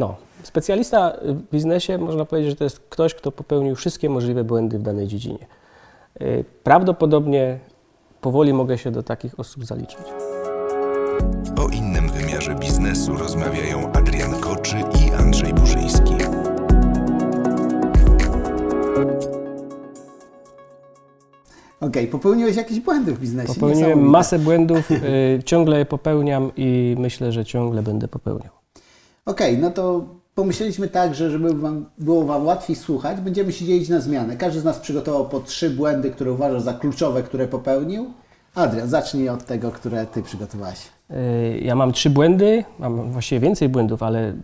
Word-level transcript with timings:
No, 0.00 0.16
specjalista 0.42 1.12
w 1.22 1.50
biznesie 1.52 1.98
można 1.98 2.24
powiedzieć, 2.24 2.50
że 2.50 2.56
to 2.56 2.64
jest 2.64 2.80
ktoś, 2.80 3.14
kto 3.14 3.32
popełnił 3.32 3.76
wszystkie 3.76 4.10
możliwe 4.10 4.44
błędy 4.44 4.78
w 4.78 4.82
danej 4.82 5.06
dziedzinie. 5.06 5.46
Y, 6.22 6.44
prawdopodobnie 6.64 7.58
powoli 8.20 8.52
mogę 8.52 8.78
się 8.78 8.90
do 8.90 9.02
takich 9.02 9.40
osób 9.40 9.64
zaliczyć. 9.64 9.98
O 11.58 11.68
innym 11.68 12.08
wymiarze 12.08 12.54
biznesu 12.54 13.16
rozmawiają 13.16 13.92
Adrian 13.92 14.40
Koczy 14.40 14.76
i 14.76 15.12
Andrzej 15.12 15.54
Burzyński. 15.54 16.14
Okej, 21.80 22.06
popełniłeś 22.06 22.56
jakieś 22.56 22.80
błędy 22.80 23.12
w 23.12 23.20
biznesie. 23.20 23.54
Popełniłem 23.54 24.10
masę 24.10 24.38
błędów, 24.38 24.90
y, 24.90 25.42
ciągle 25.44 25.78
je 25.78 25.86
popełniam 25.86 26.52
i 26.56 26.96
myślę, 26.98 27.32
że 27.32 27.44
ciągle 27.44 27.82
będę 27.82 28.08
popełniał. 28.08 28.59
Okej, 29.30 29.58
no 29.58 29.70
to 29.70 30.04
pomyśleliśmy 30.34 30.88
tak, 30.88 31.14
że 31.14 31.30
żeby 31.30 31.54
wam, 31.54 31.86
było 31.98 32.24
Wam 32.24 32.46
łatwiej 32.46 32.76
słuchać, 32.76 33.20
będziemy 33.20 33.52
się 33.52 33.64
dzielić 33.64 33.88
na 33.88 34.00
zmianę. 34.00 34.36
Każdy 34.36 34.60
z 34.60 34.64
nas 34.64 34.78
przygotował 34.78 35.28
po 35.28 35.40
trzy 35.40 35.70
błędy, 35.70 36.10
które 36.10 36.32
uważa 36.32 36.60
za 36.60 36.72
kluczowe, 36.74 37.22
które 37.22 37.48
popełnił. 37.48 38.12
Adrian, 38.54 38.88
zacznij 38.88 39.28
od 39.28 39.44
tego, 39.44 39.70
które 39.70 40.06
Ty 40.06 40.22
przygotowałeś. 40.22 40.78
Y, 41.10 41.60
Ja 41.62 41.74
mam 41.74 41.92
trzy 41.92 42.10
błędy, 42.10 42.64
mam 42.78 43.12
właściwie 43.12 43.40
więcej 43.40 43.68
błędów, 43.68 44.02
ale 44.02 44.34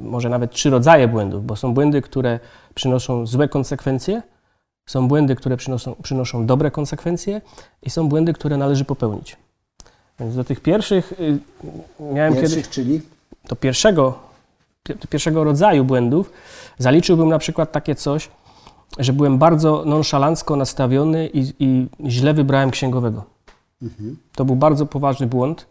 może 0.00 0.28
nawet 0.28 0.50
trzy 0.50 0.70
rodzaje 0.70 1.08
błędów, 1.08 1.46
bo 1.46 1.56
są 1.56 1.74
błędy, 1.74 2.02
które 2.02 2.40
przynoszą 2.74 3.26
złe 3.26 3.48
konsekwencje, 3.48 4.22
są 4.86 5.08
błędy, 5.08 5.36
które 5.36 5.56
przynoszą, 5.56 5.94
przynoszą 6.02 6.46
dobre 6.46 6.70
konsekwencje 6.70 7.40
i 7.82 7.90
są 7.90 8.08
błędy, 8.08 8.32
które 8.32 8.56
należy 8.56 8.84
popełnić. 8.84 9.36
Więc 10.20 10.36
do 10.36 10.44
tych 10.44 10.60
pierwszych 10.60 11.12
y, 11.20 11.38
miałem 12.14 12.34
kiedyś. 12.34 12.54
Pierwszych, 12.54 12.70
czyli 12.70 13.00
do 13.48 13.56
pierwszego, 13.56 14.25
pierwszego 15.10 15.44
rodzaju 15.44 15.84
błędów 15.84 16.32
zaliczyłbym 16.78 17.28
na 17.28 17.38
przykład 17.38 17.72
takie 17.72 17.94
coś, 17.94 18.30
że 18.98 19.12
byłem 19.12 19.38
bardzo 19.38 19.82
nonszalancko 19.86 20.56
nastawiony 20.56 21.26
i, 21.26 21.52
i 21.58 21.88
źle 22.06 22.34
wybrałem 22.34 22.70
księgowego. 22.70 23.24
To 24.34 24.44
był 24.44 24.56
bardzo 24.56 24.86
poważny 24.86 25.26
błąd. 25.26 25.66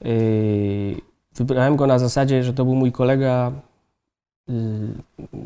Yy, 0.00 1.00
Wybrałem 1.36 1.76
go 1.76 1.86
na 1.86 1.98
zasadzie, 1.98 2.44
że 2.44 2.52
to 2.52 2.64
był 2.64 2.74
mój 2.74 2.92
kolega 2.92 3.52
yy, 4.48 4.54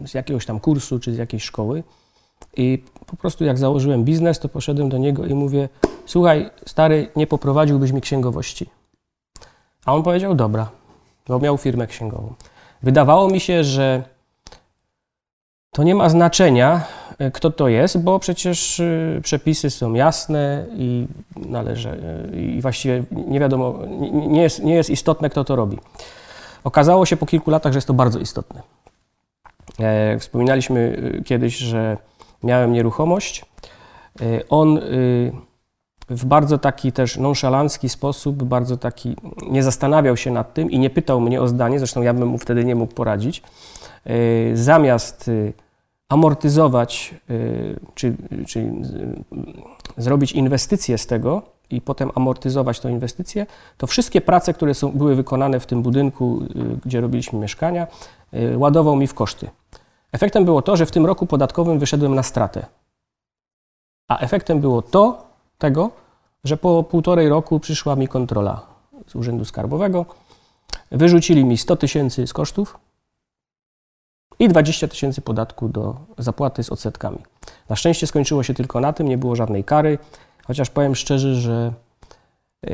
z 0.07 0.15
jakiegoś 0.15 0.47
tam 0.47 0.61
kursu 0.61 0.99
czy 0.99 1.15
z 1.15 1.19
jakiejś 1.19 1.43
szkoły. 1.43 1.83
I 2.57 2.83
po 3.07 3.17
prostu 3.17 3.45
jak 3.45 3.59
założyłem 3.59 4.05
biznes, 4.05 4.39
to 4.39 4.49
poszedłem 4.49 4.89
do 4.89 4.99
niego 4.99 5.27
i 5.27 5.35
mówię: 5.35 5.69
Słuchaj, 6.07 6.51
stary, 6.67 7.09
nie 7.17 7.27
poprowadziłbyś 7.27 7.93
mi 7.93 8.01
księgowości. 8.01 8.71
A 9.85 9.95
on 9.95 10.03
powiedział: 10.03 10.35
Dobra, 10.35 10.71
bo 11.29 11.39
miał 11.39 11.59
firmę 11.59 11.87
księgową. 11.87 12.35
Wydawało 12.83 13.29
mi 13.29 13.41
się, 13.41 13.65
że 13.65 14.03
to 15.71 15.83
nie 15.83 15.95
ma 15.95 16.09
znaczenia, 16.09 16.85
e, 17.19 17.31
kto 17.31 17.51
to 17.51 17.69
jest, 17.69 18.03
bo 18.03 18.19
przecież 18.19 18.81
e, 18.81 19.21
przepisy 19.23 19.71
są 19.71 19.95
jasne 19.95 20.67
i 20.77 21.07
należy, 21.37 21.89
e, 22.35 22.41
i 22.41 22.61
właściwie 22.61 23.03
nie 23.13 23.41
wiadomo, 23.41 23.75
nie- 24.13 24.43
jest, 24.43 24.63
nie 24.63 24.75
jest 24.75 24.91
istotne, 24.91 25.31
kto 25.31 25.45
to 25.45 25.57
robi. 25.57 25.79
Okazało 26.65 27.07
się 27.07 27.17
po 27.17 27.27
kilku 27.27 27.51
latach, 27.51 27.73
że 27.73 27.77
jest 27.77 27.87
to 27.87 27.95
bardzo 27.95 28.19
istotne. 28.19 28.63
Wspominaliśmy 30.19 31.03
kiedyś, 31.27 31.57
że 31.57 31.97
miałem 32.43 32.73
nieruchomość. 32.73 33.45
On 34.51 34.81
w 36.11 36.25
bardzo 36.25 36.59
taki 36.59 36.93
też 36.93 37.17
nonszalancki 37.17 37.89
sposób, 37.89 38.45
bardzo 38.45 38.77
taki, 38.77 39.17
nie 39.51 39.63
zastanawiał 39.63 40.17
się 40.17 40.31
nad 40.31 40.55
tym 40.55 40.71
i 40.71 40.79
nie 40.79 40.91
pytał 40.91 41.21
mnie 41.21 41.41
o 41.41 41.49
zdanie, 41.49 41.79
zresztą 41.79 42.03
ja 42.03 42.15
bym 42.15 42.29
mu 42.29 42.39
wtedy 42.39 42.65
nie 42.65 42.75
mógł 42.75 42.95
poradzić. 42.95 43.43
E, 44.05 44.13
Zamiast 44.57 45.29
e, 45.29 45.53
amortyzować, 46.09 47.15
e, 47.31 47.35
czy, 47.95 48.17
czy 48.47 48.73
zrobić 49.97 50.33
inwestycje 50.33 50.99
z 50.99 51.07
tego 51.07 51.43
i 51.71 51.81
potem 51.81 52.11
amortyzować 52.15 52.81
tę 52.81 52.91
inwestycję, 52.91 53.47
to 53.77 53.87
wszystkie 53.87 54.21
prace, 54.21 54.55
które 54.55 54.75
są, 54.75 54.93
były 54.93 55.15
wykonane 55.15 55.61
w 55.61 55.67
tym 55.67 55.83
budynku, 55.83 56.43
gdzie 56.85 57.01
robiliśmy 57.01 57.39
mieszkania, 57.39 57.87
ładował 58.57 58.97
mi 58.97 59.07
w 59.07 59.15
koszty. 59.15 59.51
Efektem 60.13 60.45
było 60.45 60.63
to, 60.63 60.77
że 60.77 60.87
w 60.87 60.91
tym 60.91 61.07
roku 61.07 61.27
podatkowym 61.27 61.79
wyszedłem 61.79 62.15
na 62.15 62.23
stratę. 62.23 62.67
A 64.09 64.19
efektem 64.19 64.61
było 64.61 64.83
to, 64.83 65.31
tego, 65.59 65.91
że 66.45 66.57
po 66.57 66.83
półtorej 66.83 67.29
roku 67.29 67.61
przyszła 67.61 67.97
mi 67.97 68.09
kontrola 68.09 68.61
z 69.07 69.15
Urzędu 69.15 69.45
Skarbowego. 69.45 70.07
Wyrzucili 70.91 71.45
mi 71.45 71.59
100 71.59 71.77
tysięcy 71.77 72.27
z 72.27 72.33
kosztów 72.33 72.79
i 74.39 74.49
20 74.49 74.89
tysięcy 74.89 75.21
podatku 75.21 75.69
do 75.69 75.97
zapłaty 76.19 76.63
z 76.65 76.71
odsetkami. 76.71 77.19
Na 77.69 77.77
szczęście 77.77 78.07
skończyło 78.07 78.43
się 78.43 78.55
tylko 78.55 78.81
na 78.81 78.93
tym, 78.93 79.09
nie 79.09 79.19
było 79.19 79.37
żadnej 79.37 79.65
kary, 79.65 79.99
chociaż 80.47 80.71
powiem 80.71 80.95
szczerze, 80.95 81.35
że 81.35 81.73
yy, 82.63 82.73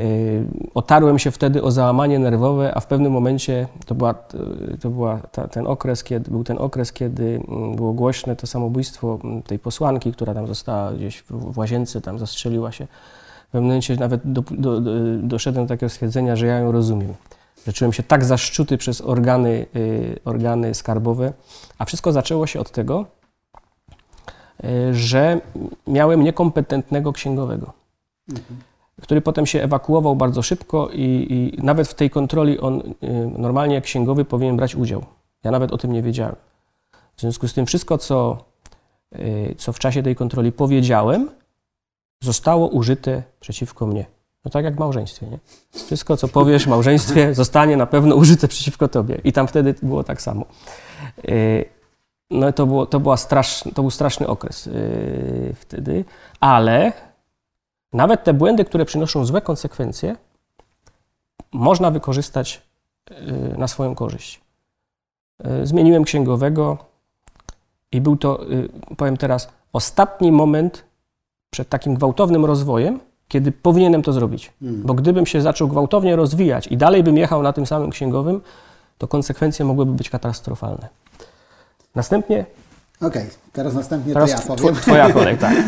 otarłem 0.73 1.19
się 1.19 1.31
wtedy 1.31 1.63
o 1.63 1.71
załamanie 1.71 2.19
nerwowe, 2.19 2.75
a 2.75 2.79
w 2.79 2.87
pewnym 2.87 3.11
momencie 3.11 3.67
to, 3.85 3.95
była, 3.95 4.13
to 4.81 4.89
była 4.89 5.17
ta, 5.31 5.47
ten 5.47 5.67
okres, 5.67 6.03
kiedy, 6.03 6.31
był 6.31 6.43
ten 6.43 6.57
okres, 6.57 6.93
kiedy 6.93 7.41
mm, 7.47 7.75
było 7.75 7.93
głośne 7.93 8.35
to 8.35 8.47
samobójstwo 8.47 9.19
mm, 9.23 9.41
tej 9.41 9.59
posłanki, 9.59 10.13
która 10.13 10.33
tam 10.33 10.47
została 10.47 10.91
gdzieś 10.91 11.23
w 11.29 11.57
łazience, 11.57 12.01
tam 12.01 12.19
zastrzeliła 12.19 12.71
się. 12.71 12.87
W 13.47 13.49
pewnym 13.51 13.67
momencie 13.67 13.95
nawet 13.95 14.21
do, 14.25 14.43
do, 14.51 14.81
do, 14.81 14.91
doszedłem 15.21 15.65
do 15.65 15.69
takiego 15.69 15.89
stwierdzenia, 15.89 16.35
że 16.35 16.47
ja 16.47 16.59
ją 16.59 16.71
rozumiem. 16.71 17.13
Że 17.67 17.73
czułem 17.73 17.93
się 17.93 18.03
tak 18.03 18.25
zaszczuty 18.25 18.77
przez 18.77 19.01
organy, 19.01 19.65
y, 19.75 20.19
organy 20.25 20.75
skarbowe, 20.75 21.33
a 21.77 21.85
wszystko 21.85 22.11
zaczęło 22.11 22.47
się 22.47 22.59
od 22.59 22.71
tego, 22.71 23.05
y, 24.63 24.93
że 24.93 25.41
miałem 25.87 26.23
niekompetentnego 26.23 27.13
księgowego, 27.13 27.73
który 29.01 29.21
potem 29.21 29.45
się 29.45 29.63
ewakuował 29.63 30.15
bardzo 30.15 30.41
szybko 30.41 30.89
i, 30.93 31.27
i 31.29 31.63
nawet 31.63 31.87
w 31.87 31.93
tej 31.93 32.09
kontroli 32.09 32.59
on 32.59 32.79
y, 32.79 32.93
normalnie 33.37 33.75
jak 33.75 33.83
księgowy 33.83 34.25
powinien 34.25 34.57
brać 34.57 34.75
udział. 34.75 35.05
Ja 35.43 35.51
nawet 35.51 35.71
o 35.71 35.77
tym 35.77 35.93
nie 35.93 36.01
wiedziałem. 36.01 36.35
W 37.15 37.21
związku 37.21 37.47
z 37.47 37.53
tym 37.53 37.65
wszystko, 37.65 37.97
co, 37.97 38.37
co 39.57 39.73
w 39.73 39.79
czasie 39.79 40.03
tej 40.03 40.15
kontroli 40.15 40.51
powiedziałem, 40.51 41.29
zostało 42.21 42.67
użyte 42.67 43.23
przeciwko 43.39 43.87
mnie. 43.87 44.05
No 44.45 44.51
tak 44.51 44.65
jak 44.65 44.75
w 44.75 44.79
małżeństwie, 44.79 45.27
nie? 45.27 45.39
Wszystko, 45.85 46.17
co 46.17 46.27
powiesz 46.27 46.65
w 46.65 46.67
małżeństwie, 46.67 47.33
zostanie 47.43 47.77
na 47.77 47.85
pewno 47.85 48.15
użyte 48.15 48.47
przeciwko 48.47 48.87
tobie. 48.87 49.21
I 49.23 49.33
tam 49.33 49.47
wtedy 49.47 49.75
było 49.81 50.03
tak 50.03 50.21
samo. 50.21 50.45
Yy, 51.23 51.65
No 52.31 52.53
to, 52.53 52.65
było, 52.65 52.85
to, 52.85 52.99
była 52.99 53.17
strasz, 53.17 53.63
to 53.63 53.81
był 53.81 53.91
straszny 53.91 54.27
okres 54.27 54.65
yy, 54.65 55.55
wtedy, 55.55 56.05
ale 56.39 56.93
nawet 57.93 58.23
te 58.23 58.33
błędy, 58.33 58.65
które 58.65 58.85
przynoszą 58.85 59.25
złe 59.25 59.41
konsekwencje, 59.41 60.15
można 61.51 61.91
wykorzystać 61.91 62.61
yy, 63.09 63.57
na 63.57 63.67
swoją 63.67 63.95
korzyść. 63.95 64.41
Zmieniłem 65.63 66.03
księgowego 66.03 66.77
i 67.91 68.01
był 68.01 68.17
to, 68.17 68.39
powiem 68.97 69.17
teraz, 69.17 69.49
ostatni 69.73 70.31
moment 70.31 70.86
przed 71.49 71.69
takim 71.69 71.95
gwałtownym 71.95 72.45
rozwojem, 72.45 72.99
kiedy 73.27 73.51
powinienem 73.51 74.01
to 74.01 74.13
zrobić. 74.13 74.51
Bo 74.61 74.93
gdybym 74.93 75.25
się 75.25 75.41
zaczął 75.41 75.67
gwałtownie 75.67 76.15
rozwijać 76.15 76.67
i 76.67 76.77
dalej 76.77 77.03
bym 77.03 77.17
jechał 77.17 77.43
na 77.43 77.53
tym 77.53 77.65
samym 77.65 77.89
księgowym, 77.89 78.41
to 78.97 79.07
konsekwencje 79.07 79.65
mogłyby 79.65 79.91
być 79.91 80.09
katastrofalne. 80.09 80.87
Następnie, 81.95 82.45
Okej, 83.01 83.25
teraz 83.53 83.73
następnie 83.73 84.13
teraz 84.13 84.45
to 84.45 84.51
ja 84.53 84.57
powiem. 84.57 84.75
twoja 84.75 85.13
kolej, 85.13 85.37
tak. 85.37 85.55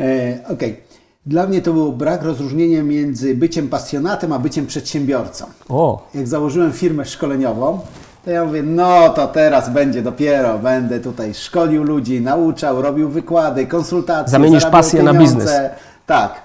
E, 0.00 0.38
Okej. 0.48 0.80
Dla 1.26 1.46
mnie 1.46 1.62
to 1.62 1.72
był 1.72 1.92
brak 1.92 2.22
rozróżnienia 2.22 2.82
między 2.82 3.34
byciem 3.34 3.68
pasjonatem 3.68 4.32
a 4.32 4.38
byciem 4.38 4.66
przedsiębiorcą. 4.66 5.44
O, 5.68 6.08
Jak 6.14 6.28
założyłem 6.28 6.72
firmę 6.72 7.04
szkoleniową, 7.04 7.80
to 8.26 8.32
ja 8.32 8.44
mówię, 8.44 8.62
no 8.62 9.08
to 9.08 9.26
teraz 9.26 9.70
będzie 9.70 10.02
dopiero, 10.02 10.58
będę 10.58 11.00
tutaj 11.00 11.34
szkolił 11.34 11.82
ludzi, 11.82 12.20
nauczał, 12.20 12.82
robił 12.82 13.08
wykłady, 13.08 13.66
konsultacje. 13.66 14.30
Zamienisz 14.30 14.66
pasję 14.66 15.02
na 15.02 15.12
pieniądze. 15.12 15.36
biznes. 15.36 15.60
Tak. 16.06 16.42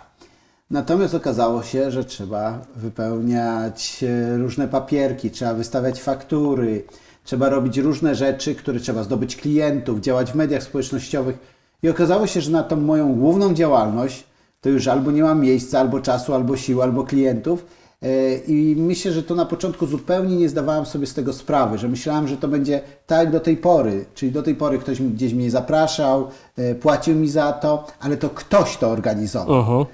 Natomiast 0.72 1.16
okazało 1.16 1.64
się, 1.64 1.92
że 1.92 2.06
trzeba 2.06 2.60
wypełniać 2.76 4.04
e, 4.04 4.38
różne 4.38 4.68
papierki, 4.68 5.32
trzeba 5.32 5.54
wystawiać 5.54 6.02
faktury, 6.02 6.84
trzeba 7.24 7.50
robić 7.50 7.78
różne 7.78 8.16
rzeczy, 8.16 8.56
które 8.56 8.80
trzeba 8.80 9.04
zdobyć 9.04 9.36
klientów, 9.36 10.00
działać 10.00 10.32
w 10.32 10.36
mediach 10.36 10.64
społecznościowych. 10.64 11.38
I 11.84 11.90
okazało 11.90 12.28
się, 12.28 12.42
że 12.42 12.52
na 12.52 12.64
tą 12.64 12.76
moją 12.76 13.16
główną 13.16 13.54
działalność 13.54 14.24
to 14.62 14.70
już 14.70 14.88
albo 14.88 15.12
nie 15.12 15.24
mam 15.24 15.42
miejsca, 15.42 15.80
albo 15.80 16.00
czasu, 16.00 16.34
albo 16.34 16.58
sił, 16.58 16.82
albo 16.82 17.04
klientów. 17.04 17.66
E, 18.02 18.36
I 18.48 18.76
myślę, 18.80 19.12
że 19.12 19.24
to 19.24 19.36
na 19.36 19.46
początku 19.46 19.86
zupełnie 19.88 20.36
nie 20.36 20.50
zdawałem 20.50 20.86
sobie 20.86 21.08
z 21.08 21.14
tego 21.14 21.34
sprawy, 21.34 21.78
że 21.78 21.88
myślałem, 21.88 22.28
że 22.28 22.38
to 22.38 22.48
będzie 22.48 22.82
tak 23.08 23.20
jak 23.20 23.32
do 23.32 23.40
tej 23.40 23.58
pory, 23.58 24.06
czyli 24.16 24.32
do 24.32 24.44
tej 24.44 24.56
pory 24.56 24.80
ktoś 24.80 25.02
gdzieś 25.02 25.34
mnie 25.34 25.52
zapraszał, 25.52 26.28
e, 26.58 26.76
płacił 26.76 27.16
mi 27.16 27.30
za 27.30 27.54
to, 27.54 27.88
ale 28.00 28.18
to 28.18 28.30
ktoś 28.30 28.78
to 28.78 28.90
organizował. 28.90 29.60
mhm. 29.60 29.86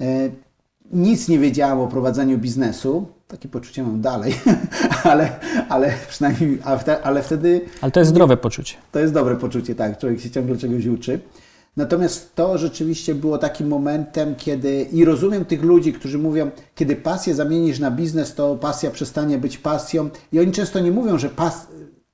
E, 0.00 0.30
Nic 0.92 1.28
nie 1.28 1.38
wiedziałem 1.38 1.80
o 1.80 1.86
prowadzeniu 1.88 2.38
biznesu, 2.38 3.06
takie 3.28 3.48
poczucie 3.48 3.82
mam 3.82 4.00
dalej, 4.00 4.34
ale, 5.04 5.40
ale 5.68 5.92
przynajmniej, 6.08 6.58
ale 7.02 7.22
wtedy... 7.22 7.60
Ale 7.80 7.90
to 7.90 8.00
jest 8.00 8.10
zdrowe 8.10 8.36
poczucie. 8.36 8.74
To 8.92 8.98
jest 8.98 9.12
dobre 9.12 9.36
poczucie, 9.36 9.74
tak, 9.74 9.98
człowiek 9.98 10.20
się 10.20 10.30
ciągle 10.30 10.56
czegoś 10.56 10.86
uczy. 10.86 11.20
Natomiast 11.76 12.34
to 12.34 12.58
rzeczywiście 12.58 13.14
było 13.14 13.38
takim 13.38 13.68
momentem, 13.68 14.34
kiedy 14.34 14.82
i 14.82 15.04
rozumiem 15.04 15.44
tych 15.44 15.62
ludzi, 15.62 15.92
którzy 15.92 16.18
mówią, 16.18 16.50
kiedy 16.74 16.96
pasję 16.96 17.34
zamienisz 17.34 17.78
na 17.78 17.90
biznes, 17.90 18.34
to 18.34 18.56
pasja 18.56 18.90
przestanie 18.90 19.38
być 19.38 19.58
pasją. 19.58 20.10
I 20.32 20.40
oni 20.40 20.52
często 20.52 20.80
nie 20.80 20.90
mówią, 20.90 21.18
że 21.18 21.28
pas... 21.28 21.66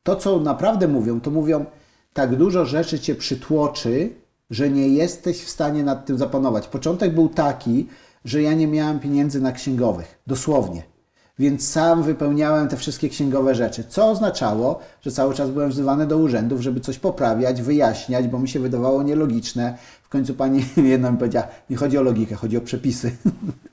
to, 0.03 0.17
co 0.17 0.41
naprawdę 0.41 0.89
mówią, 0.89 1.21
to 1.21 1.31
mówią, 1.31 1.65
tak 2.13 2.37
dużo 2.37 2.65
rzeczy 2.65 3.01
cię 3.01 3.15
przytłoczy, 3.15 4.11
że 4.51 4.71
nie 4.71 4.89
jesteś 4.89 5.45
w 5.45 5.51
stanie 5.51 5.85
nad 5.85 6.07
tym 6.07 6.19
zapanować. 6.19 6.69
Początek 6.69 7.15
był 7.15 7.29
taki, 7.29 7.87
że 8.25 8.43
ja 8.43 8.55
nie 8.55 8.67
miałem 8.67 9.01
pieniędzy 9.01 9.41
na 9.41 9.53
księgowych, 9.53 10.23
dosłownie. 10.27 10.98
Więc 11.39 11.69
sam 11.69 12.03
wypełniałem 12.03 12.69
te 12.69 12.77
wszystkie 12.77 13.09
księgowe 13.09 13.55
rzeczy, 13.55 13.85
co 13.89 14.11
oznaczało, 14.11 14.79
że 15.03 15.11
cały 15.11 15.35
czas 15.35 15.51
byłem 15.51 15.71
wzywany 15.71 16.07
do 16.07 16.19
urzędów, 16.19 16.61
żeby 16.61 16.81
coś 16.81 16.99
poprawiać, 16.99 17.63
wyjaśniać, 17.63 18.29
bo 18.29 18.39
mi 18.39 18.49
się 18.49 18.61
wydawało 18.61 19.03
nielogiczne. 19.03 19.79
W 20.03 20.09
końcu 20.09 20.35
pani 20.35 20.65
jedna 20.77 21.11
mi 21.11 21.19
powiedziała, 21.19 21.47
nie 21.71 21.77
chodzi 21.77 21.99
o 21.99 22.03
logikę, 22.03 22.35
chodzi 22.35 22.57
o 22.57 22.61
przepisy. 22.61 23.17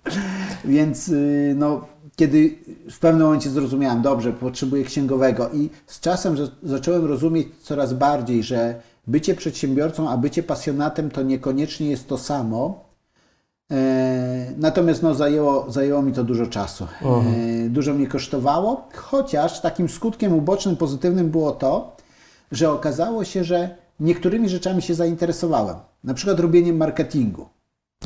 Więc 0.66 1.08
y, 1.10 1.54
no, 1.58 1.86
kiedy 2.16 2.58
w 2.92 3.00
pewnym 3.00 3.24
momencie 3.24 3.50
zrozumiałem, 3.50 4.02
dobrze, 4.02 4.34
potrzebuję 4.34 4.84
księgowego 4.84 5.50
i 5.50 5.70
z 5.88 6.00
czasem 6.00 6.36
zacząłem 6.64 7.06
rozumieć 7.06 7.48
coraz 7.62 7.94
bardziej, 7.94 8.44
że 8.44 8.76
bycie 9.08 9.36
przedsiębiorcą, 9.36 10.10
a 10.10 10.18
bycie 10.18 10.44
pasjonatem 10.44 11.12
to 11.12 11.24
niekoniecznie 11.24 11.90
jest 11.90 12.08
to 12.08 12.18
samo. 12.18 12.85
E, 13.72 14.54
natomiast 14.58 15.04
no, 15.04 15.16
zajęło, 15.16 15.72
zajęło 15.72 16.02
mi 16.02 16.14
to 16.14 16.24
dużo 16.24 16.48
czasu. 16.48 16.88
E, 17.66 17.70
dużo 17.70 17.94
mnie 17.94 18.08
kosztowało, 18.08 18.88
chociaż 18.94 19.62
takim 19.62 19.90
skutkiem 19.90 20.34
ubocznym, 20.34 20.76
pozytywnym 20.78 21.30
było 21.30 21.52
to, 21.52 21.96
że 22.52 22.72
okazało 22.72 23.24
się, 23.24 23.44
że 23.44 23.76
niektórymi 24.00 24.50
rzeczami 24.50 24.82
się 24.82 24.96
zainteresowałem. 24.96 25.76
Na 26.04 26.14
przykład 26.14 26.40
robieniem 26.40 26.78
marketingu. 26.78 27.50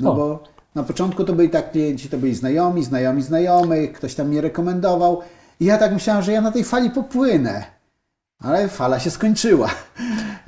No 0.01 0.11
o. 0.11 0.15
bo 0.15 0.43
na 0.75 0.83
początku 0.83 1.23
to 1.23 1.33
byli 1.33 1.49
tak 1.49 1.71
klienci, 1.71 2.09
to 2.09 2.17
byli 2.17 2.35
znajomi, 2.35 2.83
znajomi 2.83 3.21
znajomych, 3.21 3.93
ktoś 3.93 4.15
tam 4.15 4.27
mnie 4.27 4.41
rekomendował. 4.41 5.21
I 5.59 5.65
ja 5.65 5.77
tak 5.77 5.93
myślałem, 5.93 6.23
że 6.23 6.31
ja 6.31 6.41
na 6.41 6.51
tej 6.51 6.63
fali 6.63 6.89
popłynę. 6.89 7.63
Ale 8.39 8.67
fala 8.67 8.99
się 8.99 9.11
skończyła. 9.11 9.69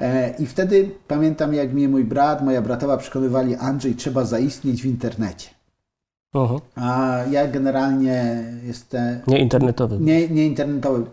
E, 0.01 0.33
I 0.39 0.45
wtedy 0.45 0.89
pamiętam, 1.07 1.53
jak 1.53 1.74
mnie 1.74 1.89
mój 1.89 2.03
brat, 2.03 2.44
moja 2.44 2.62
bratowa 2.62 2.98
przekonywali, 2.98 3.56
Andrzej, 3.56 3.95
trzeba 3.95 4.25
zaistnieć 4.25 4.81
w 4.81 4.86
internecie. 4.86 5.50
A 6.75 7.18
ja 7.31 7.48
generalnie 7.48 8.44
jestem. 8.63 9.19
Nie 9.27 9.39
internetowy. 9.39 9.98
Nie, 10.00 10.30
nie 10.30 10.45
internetowy. 10.45 11.06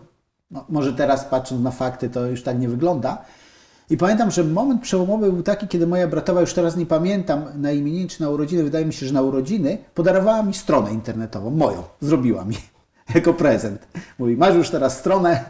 No, 0.51 0.65
może 0.69 0.93
teraz 0.93 1.25
patrząc 1.25 1.61
na 1.61 1.71
fakty, 1.71 2.09
to 2.09 2.25
już 2.25 2.43
tak 2.43 2.59
nie 2.59 2.69
wygląda. 2.69 3.25
I 3.89 3.97
pamiętam, 3.97 4.31
że 4.31 4.43
moment 4.43 4.81
przełomowy 4.81 5.31
był 5.31 5.43
taki, 5.43 5.67
kiedy 5.67 5.87
moja 5.87 6.07
bratowa, 6.07 6.41
już 6.41 6.53
teraz 6.53 6.77
nie 6.77 6.85
pamiętam 6.85 7.45
na 7.55 7.71
imieniny 7.71 8.09
czy 8.09 8.21
na 8.21 8.29
urodziny, 8.29 8.63
wydaje 8.63 8.85
mi 8.85 8.93
się, 8.93 9.05
że 9.05 9.13
na 9.13 9.21
urodziny, 9.21 9.77
podarowała 9.93 10.43
mi 10.43 10.53
stronę 10.53 10.93
internetową, 10.93 11.49
moją, 11.51 11.83
zrobiła 12.01 12.45
mi 12.45 12.55
jako 13.15 13.33
prezent. 13.33 13.87
Mówi, 14.19 14.37
masz 14.37 14.55
już 14.55 14.69
teraz 14.69 14.97
stronę. 14.97 15.45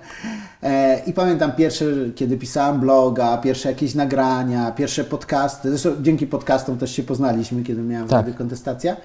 E, 0.64 1.02
I 1.06 1.14
pamiętam 1.14 1.52
pierwsze, 1.52 1.86
kiedy 2.16 2.38
pisałem 2.38 2.80
bloga, 2.80 3.38
pierwsze 3.38 3.70
jakieś 3.70 3.96
nagrania, 3.96 4.72
pierwsze 4.72 5.04
podcasty. 5.04 5.70
Zresztą 5.70 6.04
dzięki 6.04 6.28
podcastom 6.28 6.78
też 6.78 6.96
się 6.96 7.04
poznaliśmy, 7.04 7.64
kiedy 7.64 7.82
miałem 7.82 8.08
tak. 8.08 8.36
kontestacja. 8.38 8.98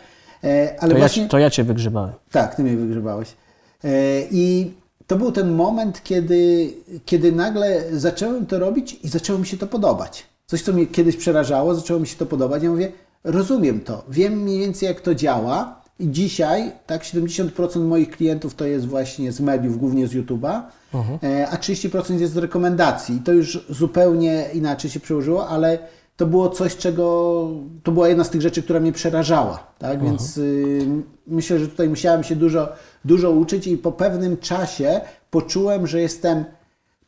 E, 0.44 0.74
ale 0.80 0.92
to, 0.92 0.98
właśnie, 0.98 1.22
ja, 1.22 1.28
to 1.28 1.38
ja 1.38 1.50
Cię 1.50 1.64
wygrzebałem. 1.64 2.12
Tak, 2.30 2.54
Ty 2.54 2.62
mnie 2.62 2.76
wygrzebałeś. 2.76 3.36
E, 3.84 3.90
I 4.30 4.72
to 5.06 5.16
był 5.16 5.32
ten 5.32 5.54
moment, 5.54 6.02
kiedy, 6.02 6.70
kiedy 7.04 7.32
nagle 7.32 7.82
zacząłem 7.92 8.46
to 8.46 8.58
robić 8.58 8.98
i 9.02 9.08
zaczęło 9.08 9.38
mi 9.38 9.46
się 9.46 9.56
to 9.56 9.66
podobać. 9.66 10.26
Coś, 10.46 10.62
co 10.62 10.72
mnie 10.72 10.86
kiedyś 10.86 11.16
przerażało, 11.16 11.74
zaczęło 11.74 12.00
mi 12.00 12.06
się 12.06 12.16
to 12.16 12.26
podobać. 12.26 12.62
Ja 12.62 12.70
mówię, 12.70 12.92
rozumiem 13.24 13.80
to, 13.80 14.04
wiem 14.08 14.32
mniej 14.32 14.58
więcej 14.58 14.86
jak 14.86 15.00
to 15.00 15.14
działa 15.14 15.83
i 15.98 16.10
dzisiaj 16.10 16.72
tak 16.86 17.02
70% 17.02 17.80
moich 17.80 18.10
klientów 18.10 18.54
to 18.54 18.64
jest 18.64 18.86
właśnie 18.86 19.32
z 19.32 19.40
mediów, 19.40 19.78
głównie 19.78 20.08
z 20.08 20.14
YouTube'a, 20.14 20.62
uh-huh. 20.92 21.18
a 21.50 21.56
30% 21.56 22.20
jest 22.20 22.32
z 22.32 22.36
rekomendacji. 22.36 23.16
I 23.16 23.20
to 23.20 23.32
już 23.32 23.66
zupełnie 23.70 24.46
inaczej 24.54 24.90
się 24.90 25.00
przełożyło, 25.00 25.48
ale 25.48 25.78
to 26.16 26.26
było 26.26 26.48
coś, 26.48 26.76
czego 26.76 27.48
to 27.82 27.92
była 27.92 28.08
jedna 28.08 28.24
z 28.24 28.30
tych 28.30 28.42
rzeczy, 28.42 28.62
która 28.62 28.80
mnie 28.80 28.92
przerażała. 28.92 29.66
Tak? 29.78 29.98
Uh-huh. 29.98 30.04
Więc 30.04 30.36
y, 30.36 30.86
myślę, 31.26 31.58
że 31.58 31.68
tutaj 31.68 31.88
musiałem 31.88 32.24
się 32.24 32.36
dużo, 32.36 32.68
dużo 33.04 33.30
uczyć 33.30 33.66
i 33.66 33.78
po 33.78 33.92
pewnym 33.92 34.36
czasie 34.36 35.00
poczułem, 35.30 35.86
że 35.86 36.00
jestem 36.00 36.44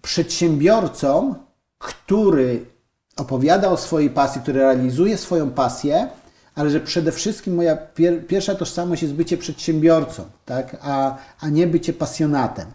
przedsiębiorcą, 0.02 1.34
który 1.78 2.66
opowiada 3.16 3.70
o 3.70 3.76
swojej 3.76 4.10
pasji, 4.10 4.40
który 4.40 4.60
realizuje 4.60 5.16
swoją 5.16 5.50
pasję, 5.50 6.08
ale 6.56 6.70
że 6.70 6.80
przede 6.80 7.12
wszystkim 7.12 7.54
moja 7.54 7.76
pier 7.76 8.26
pierwsza 8.26 8.54
tożsamość 8.54 9.02
jest 9.02 9.14
bycie 9.14 9.36
przedsiębiorcą, 9.36 10.24
tak? 10.44 10.76
a, 10.82 11.16
a 11.40 11.48
nie 11.48 11.66
bycie 11.66 11.92
pasjonatem. 11.92 12.66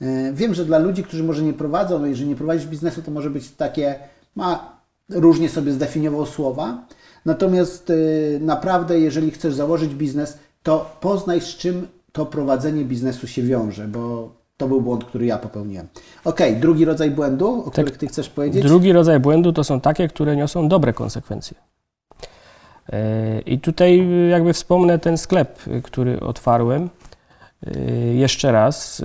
E, 0.00 0.32
wiem, 0.32 0.54
że 0.54 0.64
dla 0.64 0.78
ludzi, 0.78 1.04
którzy 1.04 1.24
może 1.24 1.42
nie 1.42 1.52
prowadzą, 1.52 1.98
no 1.98 2.06
jeżeli 2.06 2.28
nie 2.28 2.36
prowadzisz 2.36 2.66
biznesu, 2.66 3.02
to 3.02 3.10
może 3.10 3.30
być 3.30 3.50
takie, 3.50 3.94
ma 4.36 4.78
różnie 5.08 5.48
sobie 5.48 5.72
zdefiniował 5.72 6.26
słowa, 6.26 6.86
natomiast 7.24 7.90
y, 7.90 8.38
naprawdę, 8.42 9.00
jeżeli 9.00 9.30
chcesz 9.30 9.54
założyć 9.54 9.94
biznes, 9.94 10.38
to 10.62 10.96
poznaj 11.00 11.40
z 11.40 11.46
czym 11.46 11.86
to 12.12 12.26
prowadzenie 12.26 12.84
biznesu 12.84 13.26
się 13.26 13.42
wiąże, 13.42 13.88
bo 13.88 14.32
to 14.56 14.68
był 14.68 14.80
błąd, 14.80 15.04
który 15.04 15.26
ja 15.26 15.38
popełniłem. 15.38 15.86
Ok, 16.24 16.40
drugi 16.60 16.84
rodzaj 16.84 17.10
błędu, 17.10 17.60
o 17.60 17.62
tak, 17.64 17.72
których 17.72 17.98
Ty 17.98 18.06
chcesz 18.06 18.28
powiedzieć? 18.28 18.62
Drugi 18.62 18.92
rodzaj 18.92 19.20
błędu 19.20 19.52
to 19.52 19.64
są 19.64 19.80
takie, 19.80 20.08
które 20.08 20.36
niosą 20.36 20.68
dobre 20.68 20.92
konsekwencje. 20.92 21.56
E, 22.92 23.40
I 23.40 23.58
tutaj 23.58 24.08
jakby 24.30 24.52
wspomnę 24.52 24.98
ten 24.98 25.18
sklep, 25.18 25.58
który 25.82 26.20
otwarłem. 26.20 26.90
E, 27.66 27.80
jeszcze 28.14 28.52
raz. 28.52 29.00
E, 29.00 29.04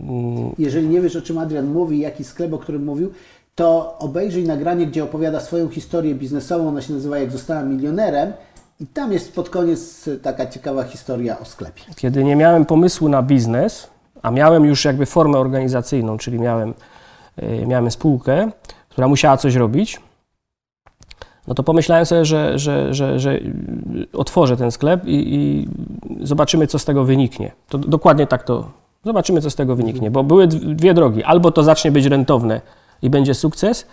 mm, 0.00 0.54
Jeżeli 0.58 0.88
nie 0.88 1.00
wiesz, 1.00 1.16
o 1.16 1.22
czym 1.22 1.38
Adrian 1.38 1.66
mówi, 1.66 1.98
jaki 1.98 2.24
sklep, 2.24 2.52
o 2.52 2.58
którym 2.58 2.84
mówił, 2.84 3.12
to 3.54 3.98
obejrzyj 3.98 4.44
nagranie, 4.44 4.86
gdzie 4.86 5.04
opowiada 5.04 5.40
swoją 5.40 5.68
historię 5.68 6.14
biznesową. 6.14 6.68
Ona 6.68 6.82
się 6.82 6.92
nazywa 6.92 7.18
Jak 7.18 7.30
zostałem 7.30 7.76
milionerem. 7.76 8.32
I 8.80 8.86
tam 8.86 9.12
jest 9.12 9.34
pod 9.34 9.50
koniec 9.50 10.08
taka 10.22 10.46
ciekawa 10.46 10.84
historia 10.84 11.38
o 11.38 11.44
sklepie. 11.44 11.82
Kiedy 11.96 12.24
nie 12.24 12.36
miałem 12.36 12.66
pomysłu 12.66 13.08
na 13.08 13.22
biznes, 13.22 13.88
a 14.22 14.30
miałem 14.30 14.64
już 14.64 14.84
jakby 14.84 15.06
formę 15.06 15.38
organizacyjną, 15.38 16.18
czyli 16.18 16.38
miałem, 16.38 16.74
miałem 17.66 17.90
spółkę, 17.90 18.50
która 18.88 19.08
musiała 19.08 19.36
coś 19.36 19.54
robić, 19.54 20.00
no 21.48 21.54
to 21.54 21.62
pomyślałem 21.62 22.06
sobie, 22.06 22.24
że, 22.24 22.58
że, 22.58 22.94
że, 22.94 23.20
że 23.20 23.38
otworzę 24.12 24.56
ten 24.56 24.70
sklep 24.70 25.06
i, 25.06 25.34
i, 25.34 25.68
zobaczymy, 26.26 26.66
co 26.66 26.78
z 26.78 26.84
tego 26.84 27.04
wyniknie. 27.04 27.52
To 27.68 27.78
dokładnie 27.78 28.26
tak 28.26 28.42
to. 28.42 28.68
Zobaczymy, 29.04 29.40
co 29.40 29.50
z 29.50 29.54
tego 29.54 29.76
wyniknie, 29.76 30.10
bo 30.10 30.24
były 30.24 30.46
dwie 30.46 30.94
drogi. 30.94 31.24
Albo 31.24 31.50
to 31.50 31.62
zacznie 31.62 31.92
być 31.92 32.06
rentowne 32.06 32.60
i 33.02 33.10
będzie 33.10 33.34
sukces, 33.34 33.86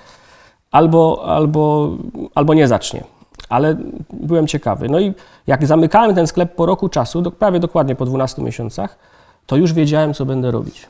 albo, 0.71 1.23
albo, 1.25 1.91
albo 2.35 2.53
nie 2.53 2.67
zacznie. 2.67 3.03
Ale 3.49 3.75
byłem 4.13 4.47
ciekawy. 4.47 4.89
No 4.89 4.99
i 4.99 5.13
jak 5.47 5.65
zamykałem 5.65 6.15
ten 6.15 6.27
sklep 6.27 6.55
po 6.55 6.65
roku 6.65 6.89
czasu, 6.89 7.21
do, 7.21 7.31
prawie 7.31 7.59
dokładnie 7.59 7.95
po 7.95 8.05
12 8.05 8.41
miesiącach, 8.41 8.97
to 9.45 9.55
już 9.55 9.73
wiedziałem, 9.73 10.13
co 10.13 10.25
będę 10.25 10.51
robić. 10.51 10.87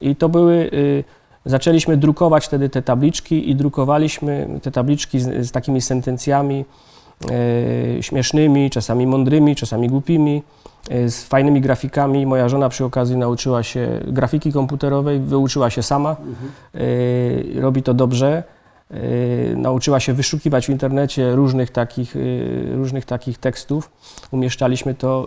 I 0.00 0.16
to 0.16 0.28
były. 0.28 0.54
Y, 0.54 1.04
Zaczęliśmy 1.44 1.96
drukować 1.96 2.46
wtedy 2.46 2.68
te 2.68 2.82
tabliczki 2.82 3.50
i 3.50 3.56
drukowaliśmy 3.56 4.48
te 4.62 4.70
tabliczki 4.70 5.20
z, 5.20 5.46
z 5.46 5.52
takimi 5.52 5.80
sentencjami 5.80 6.64
e, 7.98 8.02
śmiesznymi, 8.02 8.70
czasami 8.70 9.06
mądrymi, 9.06 9.56
czasami 9.56 9.88
głupimi, 9.88 10.42
e, 10.90 11.08
z 11.08 11.24
fajnymi 11.24 11.60
grafikami. 11.60 12.26
Moja 12.26 12.48
żona 12.48 12.68
przy 12.68 12.84
okazji 12.84 13.16
nauczyła 13.16 13.62
się 13.62 14.00
grafiki 14.06 14.52
komputerowej, 14.52 15.20
wyuczyła 15.20 15.70
się 15.70 15.82
sama, 15.82 16.16
e, 16.74 17.60
robi 17.60 17.82
to 17.82 17.94
dobrze. 17.94 18.42
E, 18.92 19.56
nauczyła 19.56 20.00
się 20.00 20.12
wyszukiwać 20.12 20.66
w 20.66 20.68
internecie 20.68 21.34
różnych 21.34 21.70
takich, 21.70 22.16
e, 22.16 22.20
różnych 22.76 23.04
takich 23.04 23.38
tekstów. 23.38 23.90
Umieszczaliśmy 24.30 24.94
to 24.94 25.26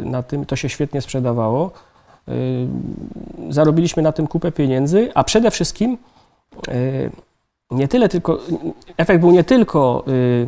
e, 0.00 0.04
na 0.04 0.22
tym, 0.22 0.46
to 0.46 0.56
się 0.56 0.68
świetnie 0.68 1.00
sprzedawało. 1.00 1.70
Y, 2.28 2.68
zarobiliśmy 3.48 4.02
na 4.02 4.12
tym 4.12 4.26
kupę 4.26 4.52
pieniędzy, 4.52 5.10
a 5.14 5.24
przede 5.24 5.50
wszystkim 5.50 5.98
y, 6.68 7.10
nie 7.70 7.88
tyle 7.88 8.08
tylko, 8.08 8.38
efekt 8.96 9.20
był 9.20 9.30
nie 9.30 9.44
tylko, 9.44 10.04
y, 10.08 10.46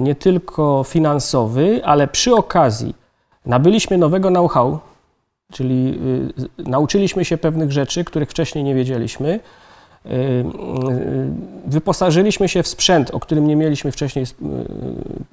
nie 0.00 0.14
tylko 0.14 0.84
finansowy, 0.84 1.80
ale 1.84 2.08
przy 2.08 2.34
okazji 2.34 2.94
nabyliśmy 3.46 3.98
nowego 3.98 4.28
know-how, 4.28 4.78
czyli 5.52 6.00
nauczyliśmy 6.58 7.24
się 7.24 7.36
pewnych 7.38 7.72
rzeczy, 7.72 8.04
których 8.04 8.30
wcześniej 8.30 8.64
nie 8.64 8.74
wiedzieliśmy. 8.74 9.40
wyposażyliśmy 11.66 12.48
się 12.48 12.62
w 12.62 12.68
sprzęt, 12.68 13.10
o 13.10 13.20
którym 13.20 13.46
nie 13.46 13.56
mieliśmy 13.56 13.92
wcześniej 13.92 14.26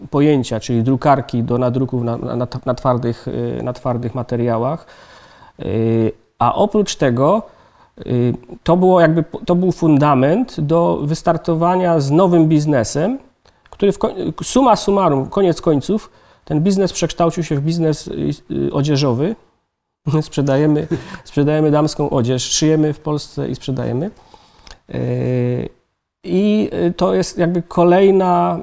pojęcia, 0.10 0.60
czyli 0.60 0.84
drukarki 0.84 1.44
do 1.44 1.58
nadruków 1.58 2.04
na, 2.04 2.18
na, 2.18 2.48
na, 2.66 2.74
twardych, 2.74 3.28
na 3.64 3.74
twardych 3.74 4.16
materiałach. 4.16 4.86
A 6.40 6.56
oprócz 6.56 6.96
tego 6.96 7.42
y, 8.08 8.34
to, 8.64 8.78
było 8.78 9.02
jakby, 9.02 9.24
to 9.46 9.56
był 9.56 9.72
fundament 9.72 10.62
do 10.62 11.00
wystartowania 11.04 12.00
z 12.00 12.12
nowym 12.12 12.48
biznesem, 12.48 13.20
który 13.70 13.92
w, 13.92 13.98
suma 14.44 14.76
summarum, 14.76 15.30
koniec 15.30 15.62
końców, 15.62 16.10
ten 16.46 16.62
biznes 16.62 16.94
przekształcił 16.94 17.44
się 17.44 17.56
w 17.56 17.62
biznes 17.62 18.08
y, 18.08 18.12
y, 18.52 18.74
odzieżowy. 18.74 19.36
Sprzedajemy, 20.22 20.88
sprzedajemy 21.24 21.72
damską 21.72 22.10
odzież, 22.10 22.44
szyjemy 22.44 22.94
w 22.94 23.00
Polsce 23.00 23.50
i 23.50 23.56
sprzedajemy. 23.56 24.12
I 26.24 26.70
to 26.98 27.14
jest 27.14 27.38
jakby 27.38 27.62
kolejna, 27.62 28.60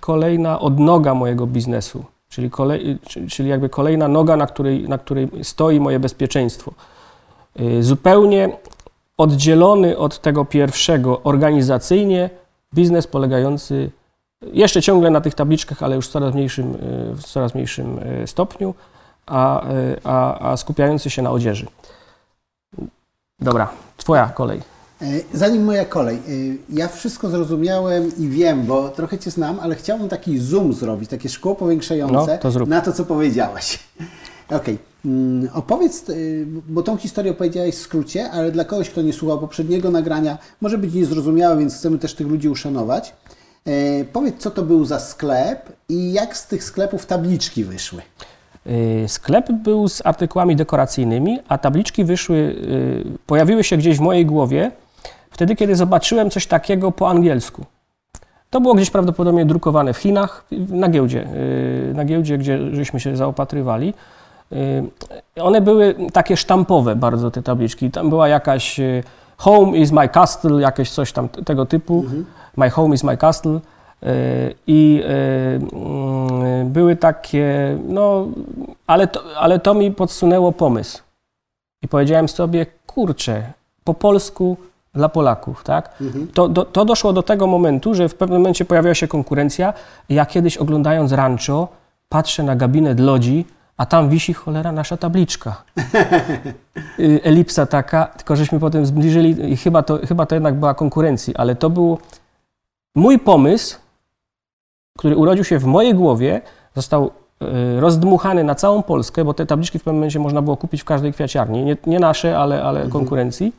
kolejna 0.00 0.60
odnoga 0.60 1.14
mojego 1.14 1.46
biznesu, 1.46 2.04
czyli, 2.34 2.50
kolej, 2.50 2.98
czy- 3.08 3.26
czyli 3.28 3.48
jakby 3.48 3.68
kolejna 3.68 4.08
noga, 4.08 4.36
na 4.36 4.46
której, 4.46 4.88
na 4.88 4.98
której 4.98 5.28
stoi 5.42 5.80
moje 5.80 6.00
bezpieczeństwo. 6.00 6.72
Y, 7.60 7.82
Zupełnie 7.82 8.48
oddzielony 9.18 9.98
od 9.98 10.20
tego 10.20 10.44
pierwszego 10.44 11.20
organizacyjnie 11.22 12.30
biznes 12.74 13.06
polegający 13.06 13.90
jeszcze 14.52 14.82
ciągle 14.82 15.10
na 15.10 15.20
tych 15.20 15.34
tabliczkach, 15.34 15.82
ale 15.82 15.96
już 15.96 16.08
w 16.08 16.10
coraz 16.10 16.34
mniejszym, 16.34 16.74
y, 16.74 17.14
w 17.14 17.22
coraz 17.22 17.54
mniejszym 17.54 17.98
y, 17.98 18.26
stopniu, 18.26 18.74
a, 19.26 19.68
y, 19.72 20.00
a, 20.04 20.50
a 20.50 20.56
skupiający 20.56 21.10
się 21.10 21.22
na 21.22 21.30
odzieży. 21.30 21.66
Dobra, 23.40 23.68
twoja 23.96 24.26
kolej. 24.26 24.73
E, 25.04 25.36
Zanim 25.38 25.64
moja 25.64 25.84
kolej, 25.84 26.16
e, 26.16 26.20
ja 26.68 26.88
wszystko 26.88 27.28
zrozumiałem 27.28 28.12
i 28.18 28.28
wiem, 28.28 28.66
bo 28.66 28.88
trochę 28.88 29.18
Cię 29.18 29.30
znam, 29.30 29.60
ale 29.60 29.74
chciałbym 29.74 30.08
taki 30.08 30.38
zoom 30.38 30.72
zrobić, 30.72 31.10
takie 31.10 31.28
szkło 31.28 31.54
powiększające 31.54 32.38
No, 32.44 32.50
to 32.50 32.66
na 32.66 32.80
to, 32.80 32.92
co 32.92 33.04
powiedziałeś. 33.04 33.78
Okej, 34.50 34.78
mm, 35.04 35.48
opowiedz, 35.52 36.10
e, 36.10 36.14
bo 36.68 36.82
tą 36.82 36.96
historię 36.96 37.32
opowiedziałeś 37.32 37.74
w 37.74 37.78
skrócie, 37.78 38.30
ale 38.30 38.52
dla 38.52 38.64
kogoś, 38.64 38.90
kto 38.90 39.02
nie 39.02 39.12
słuchał 39.12 39.38
poprzedniego 39.38 39.90
nagrania, 39.90 40.38
może 40.60 40.78
być 40.78 40.94
niezrozumiałe, 40.94 41.58
więc 41.58 41.74
chcemy 41.76 41.98
też 41.98 42.14
tych 42.14 42.26
ludzi 42.26 42.48
uszanować. 42.48 43.14
Powiedz, 44.12 44.34
co 44.38 44.50
to 44.50 44.62
był 44.62 44.84
za 44.84 45.00
sklep 45.00 45.72
i 45.88 46.12
jak 46.12 46.36
z 46.36 46.46
tych 46.46 46.64
sklepów 46.64 47.06
tabliczki 47.06 47.64
wyszły. 47.64 48.02
Sklep 49.06 49.52
był 49.52 49.88
z 49.88 50.06
artykułami 50.06 50.56
dekoracyjnymi, 50.56 51.38
a 51.48 51.58
tabliczki 51.58 52.04
wyszły, 52.04 52.56
pojawiły 53.26 53.64
się 53.64 53.76
gdzieś 53.76 53.98
w 53.98 54.00
mojej 54.00 54.26
głowie 54.26 54.70
wtedy, 55.34 55.56
kiedy 55.56 55.76
zobaczyłem 55.76 56.30
coś 56.30 56.46
takiego 56.46 56.92
po 56.92 57.10
angielsku. 57.10 57.64
To 58.50 58.60
było 58.60 58.74
gdzieś 58.74 58.90
prawdopodobnie 58.90 59.46
drukowane 59.46 59.92
w 59.92 59.96
Chinach, 59.96 60.44
na 60.68 60.88
giełdzie, 60.88 61.26
y, 61.90 61.94
na 61.94 62.04
giełdzie, 62.04 62.38
gdzie 62.38 62.74
żeśmy 62.74 63.00
się 63.00 63.16
zaopatrywali. 63.16 63.94
Y, 64.52 64.84
One 65.42 65.60
były 65.60 65.94
takie 66.12 66.36
sztampowe 66.36 66.96
bardzo, 66.96 67.30
te 67.30 67.42
tabliczki. 67.42 67.90
Tam 67.90 68.08
była 68.10 68.28
jakaś 68.28 68.80
y, 68.80 69.02
Home 69.36 69.76
is 69.78 69.92
my 69.92 70.08
castle, 70.08 70.60
jakieś 70.60 70.90
coś 70.90 71.12
tam 71.12 71.28
tego 71.28 71.66
typu. 71.66 72.04
My 72.56 72.70
home 72.70 72.94
is 72.94 73.04
my 73.04 73.16
castle. 73.16 73.60
I 74.66 75.02
były 76.64 76.96
takie, 76.96 77.78
no, 77.88 78.26
ale 78.86 79.06
to, 79.06 79.20
ale 79.36 79.58
to 79.58 79.74
mi 79.74 79.90
podsunęło 79.90 80.52
pomysł. 80.52 81.02
I 81.82 81.88
powiedziałem 81.88 82.28
sobie, 82.28 82.66
kurczę, 82.86 83.42
po 83.84 83.94
polsku 83.94 84.56
dla 84.94 85.08
Polaków, 85.08 85.64
tak? 85.64 85.98
To, 86.34 86.48
do, 86.48 86.64
to 86.64 86.84
doszło 86.84 87.12
do 87.12 87.22
tego 87.22 87.46
momentu, 87.46 87.94
że 87.94 88.08
w 88.08 88.14
pewnym 88.14 88.38
momencie 88.38 88.64
pojawiła 88.64 88.94
się 88.94 89.08
konkurencja. 89.08 89.72
Ja 90.08 90.26
kiedyś 90.26 90.56
oglądając 90.56 91.12
rancho, 91.12 91.68
patrzę 92.08 92.42
na 92.42 92.56
gabinet 92.56 93.00
lodzi, 93.00 93.44
a 93.76 93.86
tam 93.86 94.08
wisi 94.08 94.34
cholera 94.34 94.72
nasza 94.72 94.96
tabliczka. 94.96 95.62
Y, 96.98 97.20
Elipsa 97.22 97.66
taka, 97.66 98.06
tylko 98.06 98.36
żeśmy 98.36 98.60
potem 98.60 98.86
zbliżyli 98.86 99.52
i 99.52 99.56
chyba 99.56 99.82
to, 99.82 99.98
chyba 100.06 100.26
to 100.26 100.34
jednak 100.34 100.54
była 100.54 100.74
konkurencji, 100.74 101.36
ale 101.36 101.56
to 101.56 101.70
był 101.70 101.98
mój 102.94 103.18
pomysł, 103.18 103.78
który 104.98 105.16
urodził 105.16 105.44
się 105.44 105.58
w 105.58 105.64
mojej 105.64 105.94
głowie, 105.94 106.40
został 106.74 107.10
y, 107.76 107.80
rozdmuchany 107.80 108.44
na 108.44 108.54
całą 108.54 108.82
Polskę, 108.82 109.24
bo 109.24 109.34
te 109.34 109.46
tabliczki 109.46 109.78
w 109.78 109.82
pewnym 109.82 109.96
momencie 109.96 110.18
można 110.18 110.42
było 110.42 110.56
kupić 110.56 110.82
w 110.82 110.84
każdej 110.84 111.12
kwiaciarni. 111.12 111.64
Nie, 111.64 111.76
nie 111.86 112.00
nasze, 112.00 112.38
ale, 112.38 112.62
ale 112.62 112.88
konkurencji. 112.88 113.52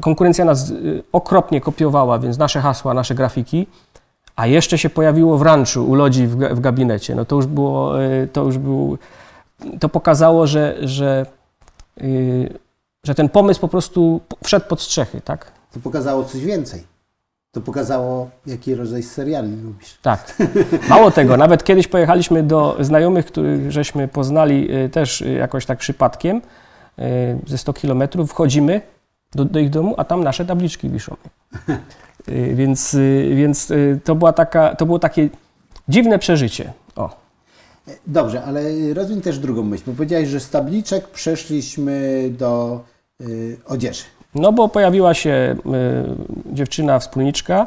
Konkurencja 0.00 0.44
nas 0.44 0.70
y, 0.70 1.02
okropnie 1.12 1.60
kopiowała, 1.60 2.18
więc 2.18 2.38
nasze 2.38 2.60
hasła, 2.60 2.94
nasze 2.94 3.14
grafiki. 3.14 3.66
A 4.36 4.46
jeszcze 4.46 4.78
się 4.78 4.90
pojawiło 4.90 5.38
w 5.38 5.42
ranczu 5.42 5.90
u 5.90 5.94
Lodzi 5.94 6.26
w, 6.26 6.36
ga- 6.36 6.54
w 6.54 6.60
gabinecie. 6.60 7.14
No 7.14 7.24
to 7.24 7.36
już 7.36 7.46
było, 7.46 8.02
y, 8.02 8.28
to 8.32 8.44
już 8.44 8.58
był, 8.58 8.98
to 9.80 9.88
pokazało, 9.88 10.46
że, 10.46 10.76
że, 10.80 11.26
y, 12.02 12.58
że 13.04 13.14
ten 13.14 13.28
pomysł 13.28 13.60
po 13.60 13.68
prostu 13.68 14.20
wszedł 14.44 14.66
pod 14.66 14.80
strzechy, 14.80 15.20
tak? 15.20 15.52
To 15.72 15.80
pokazało 15.80 16.24
coś 16.24 16.40
więcej. 16.40 16.84
To 17.52 17.60
pokazało, 17.60 18.30
jaki 18.46 18.74
rodzaj 18.74 19.02
seriali 19.02 19.56
lubisz. 19.62 19.98
Tak. 20.02 20.36
Mało 20.90 21.10
tego, 21.10 21.36
nawet 21.36 21.64
kiedyś 21.64 21.88
pojechaliśmy 21.88 22.42
do 22.42 22.76
znajomych, 22.80 23.26
których 23.26 23.72
żeśmy 23.72 24.08
poznali 24.08 24.68
też 24.92 25.20
jakoś 25.20 25.66
tak 25.66 25.78
przypadkiem, 25.78 26.42
ze 27.46 27.58
100 27.58 27.72
kilometrów, 27.72 28.30
wchodzimy 28.30 28.80
do, 29.34 29.44
do 29.44 29.58
ich 29.58 29.70
domu, 29.70 29.94
a 29.96 30.04
tam 30.04 30.24
nasze 30.24 30.44
tabliczki 30.44 30.88
wiszą. 30.88 31.16
Y, 32.28 32.54
Więc, 32.54 32.94
y, 32.94 33.32
więc 33.36 33.70
y, 33.70 34.00
to, 34.04 34.14
była 34.14 34.32
taka, 34.32 34.76
to 34.76 34.86
było 34.86 34.98
takie 34.98 35.28
dziwne 35.88 36.18
przeżycie. 36.18 36.72
O. 36.96 37.10
Dobrze, 38.06 38.44
ale 38.44 38.62
rozwiń 38.94 39.20
też 39.20 39.38
drugą 39.38 39.62
myśl, 39.62 39.82
bo 39.86 39.92
powiedziałeś, 39.92 40.28
że 40.28 40.40
z 40.40 40.50
tabliczek 40.50 41.08
przeszliśmy 41.08 42.24
do 42.38 42.80
y, 43.20 43.56
odzieży. 43.66 44.02
No 44.34 44.52
bo 44.52 44.68
pojawiła 44.68 45.14
się 45.14 45.56
y, 46.50 46.54
dziewczyna, 46.54 46.98
wspólniczka, 46.98 47.66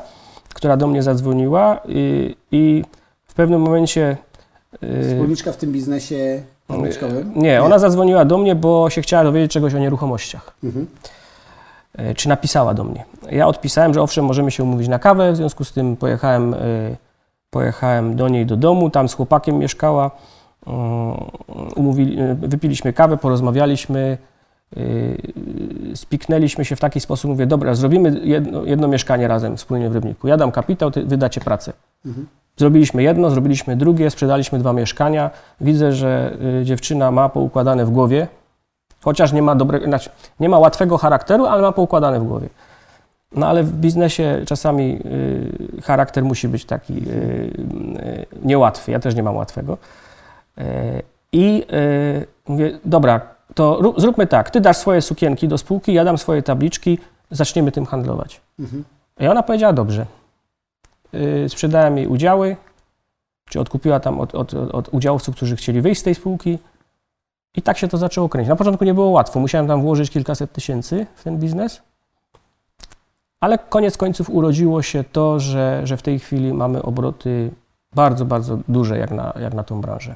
która 0.54 0.78
do 0.78 0.88
mnie 0.88 1.04
zadzwoniła 1.04 1.80
i, 1.88 2.36
i 2.52 2.84
w 3.26 3.34
pewnym 3.34 3.62
momencie... 3.62 4.18
y, 4.84 5.10
Wspólniczka 5.14 5.52
w 5.52 5.58
tym 5.58 5.72
biznesie 5.72 6.44
tabliczkowym? 6.68 7.32
Nie, 7.36 7.64
ona 7.64 7.80
zadzwoniła 7.80 8.26
do 8.26 8.38
mnie, 8.38 8.56
bo 8.56 8.90
się 8.90 9.02
chciała 9.02 9.24
dowiedzieć 9.24 9.52
czegoś 9.52 9.74
o 9.76 9.80
nieruchomościach. 9.80 10.54
Mhm. 10.64 10.88
E, 11.98 12.14
Czy 12.14 12.30
napisała 12.30 12.74
do 12.74 12.84
mnie. 12.84 13.06
Ja 13.32 13.48
odpisałem, 13.48 13.94
że 13.94 14.02
owszem, 14.02 14.26
możemy 14.26 14.52
się 14.52 14.64
umówić 14.64 14.88
na 14.88 15.00
kawę, 15.00 15.32
w 15.32 15.36
związku 15.36 15.64
z 15.64 15.72
tym 15.74 15.98
pojechałem, 15.98 16.54
e, 16.54 16.58
pojechałem 17.50 18.16
do 18.16 18.30
niej 18.30 18.46
do 18.46 18.58
domu, 18.58 18.90
tam 18.90 19.10
z 19.10 19.14
chłopakiem 19.14 19.58
mieszkała. 19.58 20.12
Mm, 20.68 21.18
Umówili, 21.76 22.20
e, 22.20 22.36
wypiliśmy 22.36 22.94
kawę, 22.94 23.18
porozmawialiśmy, 23.18 24.18
spiknęliśmy 25.96 26.66
się 26.66 26.76
w 26.76 26.80
taki 26.80 27.00
sposób, 27.00 27.32
mówię, 27.32 27.46
dobra, 27.46 27.76
zrobimy 27.76 28.22
jedno, 28.24 28.64
jedno 28.64 28.88
mieszkanie 28.88 29.28
razem 29.28 29.58
wspólnie 29.58 29.90
w 29.90 29.94
Rybniku. 29.96 30.28
Ja 30.28 30.38
dam 30.38 30.52
kapitał, 30.52 30.92
ty 30.92 31.06
wydacie 31.06 31.42
pracę. 31.42 31.74
Zrobiliśmy 32.58 33.04
jedno, 33.04 33.30
zrobiliśmy 33.30 33.76
drugie, 33.76 34.10
sprzedaliśmy 34.10 34.60
dwa 34.60 34.74
mieszkania. 34.74 35.30
Widzę, 35.62 35.94
że 35.94 36.38
dziewczyna 36.64 37.12
ma 37.12 37.30
poukładane 37.30 37.86
w 37.86 37.90
głowie, 37.90 38.28
chociaż 39.04 39.34
nie 39.34 39.42
ma, 39.42 39.56
dobre, 39.56 39.80
znaczy, 39.80 40.10
nie 40.40 40.50
ma 40.50 40.60
łatwego 40.60 40.98
charakteru, 40.98 41.46
ale 41.46 41.62
ma 41.62 41.72
poukładane 41.72 42.20
w 42.20 42.24
głowie. 42.24 42.50
No 43.36 43.48
ale 43.48 43.64
w 43.64 43.72
biznesie 43.74 44.42
czasami 44.48 45.00
y, 45.80 45.82
charakter 45.82 46.24
musi 46.24 46.48
być 46.48 46.66
taki 46.66 46.94
y, 46.94 46.98
y, 47.10 48.26
niełatwy. 48.44 48.92
Ja 48.92 49.00
też 49.00 49.16
nie 49.16 49.24
mam 49.24 49.36
łatwego. 49.36 49.78
Y, 50.58 50.64
I 51.32 51.64
y, 51.74 52.28
mówię, 52.48 52.80
dobra, 52.86 53.22
to 53.54 53.80
ró- 53.82 54.00
zróbmy 54.00 54.28
tak. 54.28 54.50
Ty 54.50 54.62
dasz 54.62 54.78
swoje 54.78 55.02
sukienki 55.02 55.48
do 55.48 55.58
spółki, 55.58 55.94
ja 55.94 56.04
dam 56.04 56.18
swoje 56.18 56.44
tabliczki, 56.44 57.00
zaczniemy 57.32 57.72
tym 57.72 57.86
handlować. 57.86 58.42
I 59.20 59.28
ona 59.28 59.44
powiedziała, 59.44 59.74
dobrze. 59.74 60.06
Y, 61.14 61.50
sprzedałem 61.50 61.98
jej 61.98 62.08
udziały, 62.08 62.56
czy 63.50 63.60
odkupiła 63.60 64.00
tam 64.00 64.20
od, 64.20 64.36
od, 64.36 64.54
od 64.54 64.90
udziałowców, 64.94 65.36
którzy 65.36 65.56
chcieli 65.56 65.82
wyjść 65.82 66.02
z 66.02 66.04
tej 66.04 66.16
spółki. 66.16 66.60
I 67.56 67.62
tak 67.62 67.78
się 67.78 67.88
to 67.88 67.98
zaczęło 67.98 68.30
kręcić. 68.30 68.50
Na 68.50 68.56
początku 68.56 68.86
nie 68.86 68.94
było 68.94 69.10
łatwo. 69.10 69.40
Musiałem 69.40 69.68
tam 69.68 69.82
włożyć 69.82 70.10
kilkaset 70.10 70.52
tysięcy 70.52 71.06
w 71.16 71.24
ten 71.24 71.38
biznes. 71.38 71.82
Ale 73.40 73.58
koniec 73.58 73.98
końców 73.98 74.30
urodziło 74.30 74.82
się 74.82 75.04
to, 75.12 75.40
że, 75.40 75.82
że 75.84 75.98
w 75.98 76.02
tej 76.02 76.20
chwili 76.20 76.54
mamy 76.54 76.82
obroty 76.84 77.52
bardzo, 77.96 78.26
bardzo 78.26 78.58
duże 78.68 78.98
jak 78.98 79.12
na, 79.12 79.34
jak 79.42 79.54
na 79.54 79.64
tą 79.64 79.82
branżę. 79.82 80.16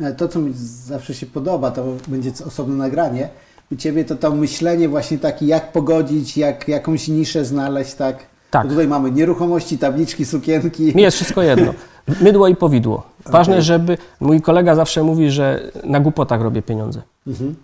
E, 0.00 0.12
To, 0.12 0.28
co 0.28 0.38
mi 0.38 0.52
zawsze 0.54 1.14
się 1.14 1.26
podoba, 1.26 1.70
to 1.70 1.84
będzie 2.08 2.30
osobne 2.46 2.74
nagranie. 2.74 3.28
U 3.72 3.76
Ciebie 3.76 4.04
to 4.04 4.16
to 4.16 4.30
myślenie 4.30 4.88
właśnie 4.88 5.18
takie, 5.18 5.46
jak 5.46 5.72
pogodzić, 5.72 6.36
jak 6.36 6.68
jakąś 6.68 7.08
niszę 7.08 7.44
znaleźć, 7.44 7.94
tak? 7.94 8.26
Tak. 8.50 8.62
Bo 8.64 8.68
tutaj 8.70 8.88
mamy 8.88 9.10
nieruchomości, 9.10 9.78
tabliczki, 9.78 10.24
sukienki. 10.24 10.96
Mi 10.96 11.02
jest 11.02 11.16
wszystko 11.16 11.42
jedno. 11.42 11.74
Mydło 12.20 12.48
i 12.48 12.56
powidło. 12.56 13.06
Ważne, 13.26 13.62
żeby. 13.62 13.98
Mój 14.20 14.40
kolega 14.40 14.74
zawsze 14.74 15.02
mówi, 15.02 15.30
że 15.30 15.70
na 15.84 16.00
głupotach 16.00 16.40
robię 16.40 16.62
pieniądze. 16.62 17.02
Mhm. 17.26 17.54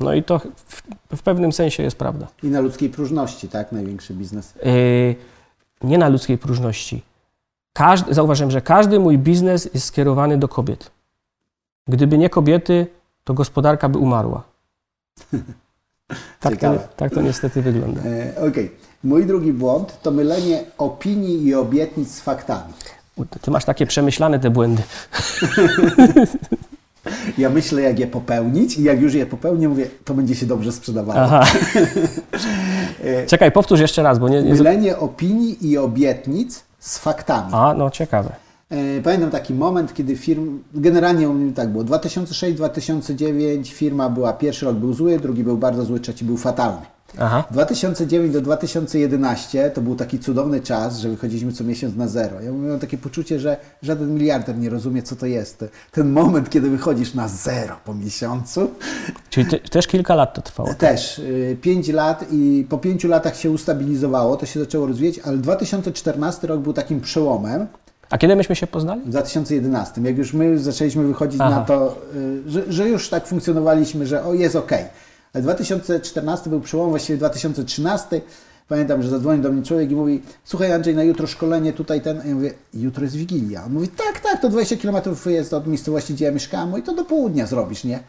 No 0.00 0.14
i 0.14 0.22
to 0.22 0.38
w, 0.38 0.82
w 1.16 1.22
pewnym 1.22 1.52
sensie 1.52 1.82
jest 1.82 1.96
prawda. 1.96 2.26
I 2.42 2.46
na 2.46 2.60
ludzkiej 2.60 2.90
próżności, 2.90 3.48
tak? 3.48 3.72
Największy 3.72 4.14
biznes. 4.14 4.54
Yy, 4.64 5.14
nie 5.82 5.98
na 5.98 6.08
ludzkiej 6.08 6.38
próżności. 6.38 7.02
Każdy, 7.72 8.14
zauważyłem, 8.14 8.50
że 8.50 8.60
każdy 8.60 9.00
mój 9.00 9.18
biznes 9.18 9.70
jest 9.74 9.86
skierowany 9.86 10.38
do 10.38 10.48
kobiet. 10.48 10.90
Gdyby 11.88 12.18
nie 12.18 12.30
kobiety, 12.30 12.86
to 13.24 13.34
gospodarka 13.34 13.88
by 13.88 13.98
umarła. 13.98 14.42
Tak 16.40 16.56
to, 16.60 16.78
tak 16.96 17.14
to 17.14 17.22
niestety 17.22 17.62
wygląda. 17.62 18.00
E, 18.00 18.48
Okej. 18.48 18.70
Mój 19.04 19.26
drugi 19.26 19.52
błąd 19.52 20.02
to 20.02 20.10
mylenie 20.10 20.64
opinii 20.78 21.46
i 21.46 21.54
obietnic 21.54 22.14
z 22.14 22.20
faktami. 22.20 22.72
Ty 23.40 23.50
masz 23.50 23.64
takie 23.64 23.86
przemyślane 23.86 24.38
te 24.38 24.50
błędy. 24.50 24.82
Ja 27.38 27.50
myślę, 27.50 27.82
jak 27.82 27.98
je 27.98 28.06
popełnić 28.06 28.78
i 28.78 28.82
jak 28.82 29.00
już 29.00 29.14
je 29.14 29.26
popełnię, 29.26 29.68
mówię, 29.68 29.86
to 30.04 30.14
będzie 30.14 30.34
się 30.34 30.46
dobrze 30.46 30.72
sprzedawało. 30.72 31.20
Aha. 31.20 31.44
Czekaj, 33.26 33.52
powtórz 33.52 33.80
jeszcze 33.80 34.02
raz, 34.02 34.18
bo 34.18 34.28
nie... 34.28 34.42
nie... 34.42 34.54
Mylenie 34.54 34.98
opinii 34.98 35.70
i 35.70 35.78
obietnic 35.78 36.64
z 36.78 36.98
faktami. 36.98 37.50
A, 37.52 37.74
no 37.74 37.90
ciekawe. 37.90 38.32
E, 38.70 39.02
Pamiętam 39.02 39.30
taki 39.30 39.54
moment, 39.54 39.94
kiedy 39.94 40.16
firm, 40.16 40.58
generalnie 40.74 41.28
u 41.28 41.34
mnie 41.34 41.52
tak 41.52 41.68
było, 41.68 41.84
2006-2009 41.84 43.66
firma 43.66 44.08
była, 44.08 44.32
pierwszy 44.32 44.66
rok 44.66 44.76
był 44.76 44.92
zły, 44.92 45.18
drugi 45.18 45.44
był 45.44 45.56
bardzo 45.56 45.84
zły, 45.84 46.00
trzeci 46.00 46.24
był 46.24 46.36
fatalny. 46.36 46.86
Aha. 47.18 47.44
2009 47.50 48.32
do 48.32 48.40
2011 48.40 49.70
to 49.70 49.80
był 49.80 49.96
taki 49.96 50.18
cudowny 50.18 50.60
czas, 50.60 50.98
że 50.98 51.08
wychodziliśmy 51.08 51.52
co 51.52 51.64
miesiąc 51.64 51.96
na 51.96 52.08
zero. 52.08 52.40
Ja 52.40 52.50
miałem 52.52 52.80
takie 52.80 52.98
poczucie, 52.98 53.40
że 53.40 53.56
żaden 53.82 54.14
miliarder 54.14 54.58
nie 54.58 54.70
rozumie, 54.70 55.02
co 55.02 55.16
to 55.16 55.26
jest. 55.26 55.64
Ten 55.92 56.10
moment, 56.12 56.50
kiedy 56.50 56.70
wychodzisz 56.70 57.14
na 57.14 57.28
zero 57.28 57.76
po 57.84 57.94
miesiącu, 57.94 58.70
Czyli 59.30 59.46
te, 59.46 59.58
też 59.58 59.86
kilka 59.86 60.14
lat 60.14 60.34
to 60.34 60.42
trwało. 60.42 60.74
też 60.74 61.20
5 61.60 61.88
lat 61.88 62.24
i 62.32 62.66
po 62.68 62.78
5 62.78 63.04
latach 63.04 63.36
się 63.36 63.50
ustabilizowało, 63.50 64.36
to 64.36 64.46
się 64.46 64.60
zaczęło 64.60 64.86
rozwijać, 64.86 65.18
ale 65.18 65.36
2014 65.36 66.46
rok 66.46 66.60
był 66.60 66.72
takim 66.72 67.00
przełomem. 67.00 67.66
A 68.10 68.18
kiedy 68.18 68.36
myśmy 68.36 68.56
się 68.56 68.66
poznali? 68.66 69.00
W 69.00 69.08
2011, 69.08 70.00
jak 70.00 70.18
już 70.18 70.32
my 70.32 70.58
zaczęliśmy 70.58 71.04
wychodzić 71.04 71.40
Aha. 71.40 71.50
na 71.50 71.64
to, 71.64 71.96
y, 72.16 72.50
że, 72.50 72.72
że 72.72 72.88
już 72.88 73.08
tak 73.08 73.26
funkcjonowaliśmy, 73.26 74.06
że 74.06 74.24
o, 74.24 74.34
jest 74.34 74.56
ok. 74.56 74.72
Ale 74.72 74.88
2014 75.42 76.50
był 76.50 76.60
przełom, 76.60 76.90
właściwie 76.90 77.16
2013. 77.16 78.20
Pamiętam, 78.68 79.02
że 79.02 79.08
zadzwonił 79.08 79.42
do 79.42 79.52
mnie 79.52 79.62
człowiek 79.62 79.90
i 79.90 79.96
mówi: 79.96 80.22
Słuchaj, 80.44 80.72
Andrzej, 80.72 80.94
na 80.94 81.02
jutro 81.02 81.26
szkolenie 81.26 81.72
tutaj 81.72 82.00
ten. 82.00 82.20
A 82.20 82.26
ja 82.26 82.34
mówię: 82.34 82.52
Jutro 82.74 83.04
jest 83.04 83.16
wigilia. 83.16 83.64
On 83.64 83.72
mówi: 83.72 83.88
Tak, 83.88 84.20
tak, 84.20 84.40
to 84.40 84.48
20 84.48 84.76
km 84.76 84.96
jest 85.26 85.52
od 85.52 85.66
miejscowości, 85.66 86.14
gdzie 86.14 86.24
ja 86.24 86.32
mieszkałem. 86.32 86.68
Mówi: 86.68 86.82
To 86.82 86.94
do 86.94 87.04
południa 87.04 87.46
zrobisz, 87.46 87.84
nie? 87.84 88.00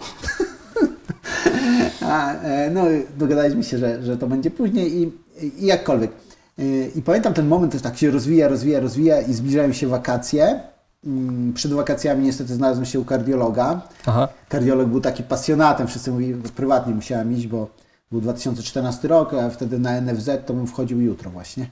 A, 2.01 2.35
e, 2.35 2.69
no, 2.69 2.83
dogadaliśmy 3.17 3.63
się, 3.63 3.77
że, 3.77 4.03
że 4.03 4.17
to 4.17 4.27
będzie 4.27 4.51
później 4.51 5.01
i, 5.01 5.11
i 5.41 5.65
jakkolwiek. 5.65 6.11
Y, 6.59 6.91
I 6.95 7.01
pamiętam 7.01 7.33
ten 7.33 7.47
moment, 7.47 7.71
też 7.71 7.81
tak 7.81 7.97
się 7.97 8.11
rozwija, 8.11 8.47
rozwija, 8.47 8.79
rozwija 8.79 9.21
i 9.21 9.33
zbliżają 9.33 9.73
się 9.73 9.87
wakacje. 9.87 10.59
Mm, 11.05 11.53
Przed 11.53 11.73
wakacjami 11.73 12.23
niestety 12.23 12.55
znalazłem 12.55 12.85
się 12.85 12.99
u 12.99 13.05
kardiologa. 13.05 13.81
Aha. 14.05 14.27
Kardiolog 14.49 14.87
był 14.87 15.01
taki 15.01 15.23
pasjonatem, 15.23 15.87
wszyscy 15.87 16.11
mówili, 16.11 16.33
prywatnie 16.55 16.95
musiałem 16.95 17.33
iść, 17.33 17.47
bo 17.47 17.67
był 18.11 18.21
2014 18.21 19.07
rok, 19.07 19.33
a 19.33 19.49
wtedy 19.49 19.79
na 19.79 20.01
NFZ 20.01 20.29
to 20.45 20.53
bym 20.53 20.67
wchodził 20.67 21.01
jutro 21.01 21.31
właśnie. 21.31 21.69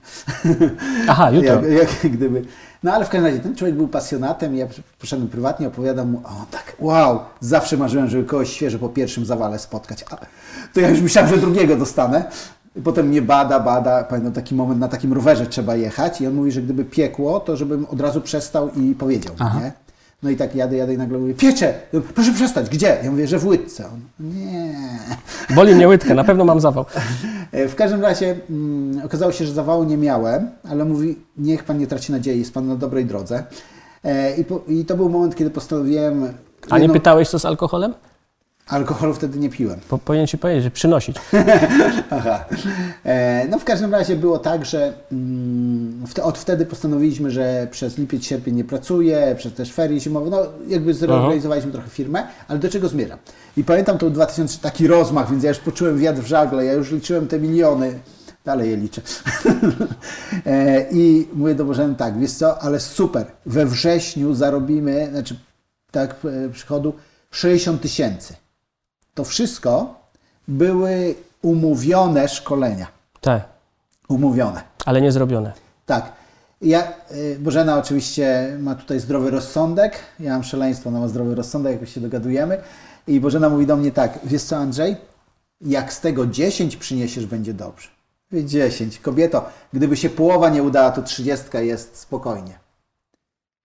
Aha, 1.10 1.32
jutro. 1.32 1.68
Jak, 1.68 2.04
jak 2.04 2.13
gdyby. 2.13 2.42
No 2.84 2.94
ale 2.94 3.06
w 3.06 3.10
każdym 3.10 3.25
razie 3.25 3.40
ten 3.40 3.56
człowiek 3.56 3.75
był 3.75 3.88
pasjonatem 3.88 4.56
i 4.56 4.58
ja 4.58 4.68
poszedłem 5.00 5.28
prywatnie, 5.30 5.68
opowiadam 5.68 6.12
mu, 6.12 6.18
o 6.18 6.46
tak, 6.52 6.75
wow, 6.80 7.20
zawsze 7.40 7.78
marzyłem, 7.78 8.10
żeby 8.10 8.24
kogoś 8.24 8.50
świeżo 8.50 8.80
po 8.80 8.90
pierwszym 8.90 9.25
zawale 9.25 9.60
spotkać. 9.60 10.06
A, 10.12 10.18
to 10.74 10.80
ja 10.80 10.90
już 10.90 11.02
myślałem, 11.02 11.32
że 11.32 11.38
drugiego 11.38 11.75
dostanę. 11.75 12.25
I 12.75 12.82
potem 12.82 13.08
mnie 13.08 13.22
bada, 13.22 13.60
bada, 13.60 14.03
pamiętam 14.03 14.34
taki 14.34 14.56
moment, 14.56 14.80
na 14.80 14.88
takim 14.88 15.13
rowerze 15.13 15.46
trzeba 15.48 15.75
jechać 15.75 16.22
i 16.22 16.27
on 16.27 16.34
mówi, 16.34 16.51
że 16.51 16.62
gdyby 16.62 16.86
piekło, 16.86 17.39
to 17.39 17.56
żebym 17.58 17.86
od 17.86 18.01
razu 18.01 18.22
przestał 18.22 18.70
i 18.75 18.96
powiedział, 18.96 19.34
nie? 19.62 19.72
No 20.24 20.30
i 20.30 20.36
tak 20.36 20.56
jadę, 20.56 20.77
jadę 20.77 20.94
i 20.94 20.98
nagle 20.98 21.18
mówię, 21.20 21.34
piecze, 21.34 21.74
proszę 22.15 22.34
przestać, 22.34 22.70
gdzie? 22.70 22.98
Ja 23.03 23.12
mówię, 23.12 23.27
że 23.27 23.39
w 23.39 23.46
łydce. 23.48 23.86
On, 23.86 24.00
nie. 24.36 24.75
Boli 25.56 25.75
mnie 25.75 25.88
łydkę, 25.88 26.13
na 26.13 26.24
pewno 26.24 26.46
mam 26.46 26.60
zawał. 26.60 26.86
E, 27.51 27.68
W 27.68 27.75
każdym 27.75 28.01
razie 28.01 28.36
mm, 28.50 29.06
okazało 29.06 29.32
się, 29.32 29.46
że 29.46 29.53
zawału 29.53 29.84
nie 29.84 29.98
miałem, 29.98 30.50
ale 30.70 30.86
mówi, 30.86 31.15
niech 31.38 31.63
pan 31.63 31.78
nie 31.78 31.88
traci 31.88 32.12
nadziei, 32.12 32.39
jest 32.39 32.54
pan 32.54 32.67
na 32.67 32.76
dobrej 32.76 33.06
drodze. 33.06 33.43
E, 34.04 34.36
I, 34.36 34.45
po, 34.45 34.62
I 34.67 34.86
to 34.86 34.98
był 34.98 35.10
moment, 35.10 35.36
kiedy 35.36 35.50
postanowiłem. 35.50 36.34
A 36.69 36.80
nie 36.80 36.89
pytałeś 36.89 37.30
co 37.30 37.39
z 37.39 37.45
alkoholem? 37.45 37.93
Alkoholu 38.67 39.13
wtedy 39.13 39.39
nie 39.39 39.49
piłem. 39.49 39.80
Po, 39.89 39.97
powinien 39.97 40.28
ci 40.28 40.38
powiedzieć, 40.38 40.63
że 40.63 40.71
przynosić. 40.71 41.15
Aha. 42.10 42.45
E, 43.06 43.47
no 43.47 43.60
w 43.60 43.63
każdym 43.63 43.91
razie 43.91 44.15
było 44.15 44.39
tak, 44.39 44.65
że 44.65 44.93
mm, 45.12 46.08
wte, 46.08 46.23
od 46.23 46.38
wtedy 46.38 46.65
postanowiliśmy, 46.65 47.32
że 47.32 47.67
przez 47.71 47.97
lipiec, 47.97 48.23
sierpień 48.23 48.56
nie 48.56 48.63
pracuję, 48.63 49.36
przez 49.38 49.54
też 49.54 49.73
ferie 49.73 49.99
zimowe, 49.99 50.30
no 50.30 50.39
jakby 50.67 50.93
zreorganizowaliśmy 50.93 51.71
trochę 51.71 51.89
firmę, 51.89 52.28
ale 52.47 52.60
do 52.60 52.69
czego 52.69 52.89
zmierzam? 52.89 53.19
I 53.58 53.63
pamiętam 53.63 53.97
to 53.97 54.10
2000, 54.10 54.60
taki 54.60 54.88
rozmach, 54.88 55.32
więc 55.32 55.43
ja 55.43 55.49
już 55.49 55.60
poczułem 55.60 55.99
wiatr 55.99 56.21
w 56.21 56.28
żagle, 56.28 56.65
ja 56.65 56.73
już 56.73 56.91
liczyłem 56.91 57.28
te 57.28 57.39
miliony, 57.39 57.99
dalej 58.45 58.69
je 58.69 58.78
liczę. 58.78 59.02
e, 60.45 60.86
I 60.91 61.28
mówię 61.34 61.56
do 61.56 61.65
Bożeny 61.65 61.95
tak, 61.95 62.19
wiesz 62.19 62.32
co, 62.32 62.62
ale 62.62 62.80
super, 62.80 63.26
we 63.45 63.65
wrześniu 63.65 64.34
zarobimy, 64.34 65.08
znaczy 65.12 65.36
tak 65.91 66.15
e, 66.26 66.49
przychodu 66.49 66.93
60 67.32 67.82
tysięcy. 67.82 68.42
To 69.13 69.23
wszystko 69.23 69.95
były 70.47 71.15
umówione 71.41 72.28
szkolenia. 72.28 72.88
Tak, 73.21 73.43
Umówione. 74.08 74.62
ale 74.86 75.02
nie 75.02 75.12
zrobione. 75.12 75.54
Tak. 75.86 76.12
Ja, 76.62 76.93
y, 77.12 77.38
Bożena 77.39 77.78
oczywiście 77.78 78.58
ma 78.60 78.76
tutaj 78.76 78.99
zdrowy 78.99 79.32
rozsądek. 79.32 79.99
Ja 80.19 80.34
mam 80.34 80.43
szaleństwo, 80.43 80.89
ona 80.89 80.99
ma 80.99 81.08
zdrowy 81.08 81.36
rozsądek, 81.36 81.73
jakoś 81.73 81.93
się 81.93 82.02
dogadujemy. 82.02 82.58
I 83.08 83.19
Bożena 83.19 83.49
mówi 83.49 83.65
do 83.65 83.76
mnie 83.76 83.91
tak, 83.91 84.19
wiesz 84.23 84.43
co 84.43 84.58
Andrzej, 84.58 84.95
jak 85.62 85.93
z 85.93 86.02
tego 86.02 86.28
10 86.28 86.76
przyniesiesz, 86.78 87.26
będzie 87.26 87.54
dobrze. 87.54 87.88
Mówię, 88.32 88.45
10. 88.45 88.99
Kobieto, 88.99 89.45
gdyby 89.73 89.97
się 89.97 90.10
połowa 90.10 90.49
nie 90.49 90.63
udała, 90.63 90.91
to 90.91 91.02
30 91.02 91.45
jest 91.58 91.97
spokojnie. 91.97 92.60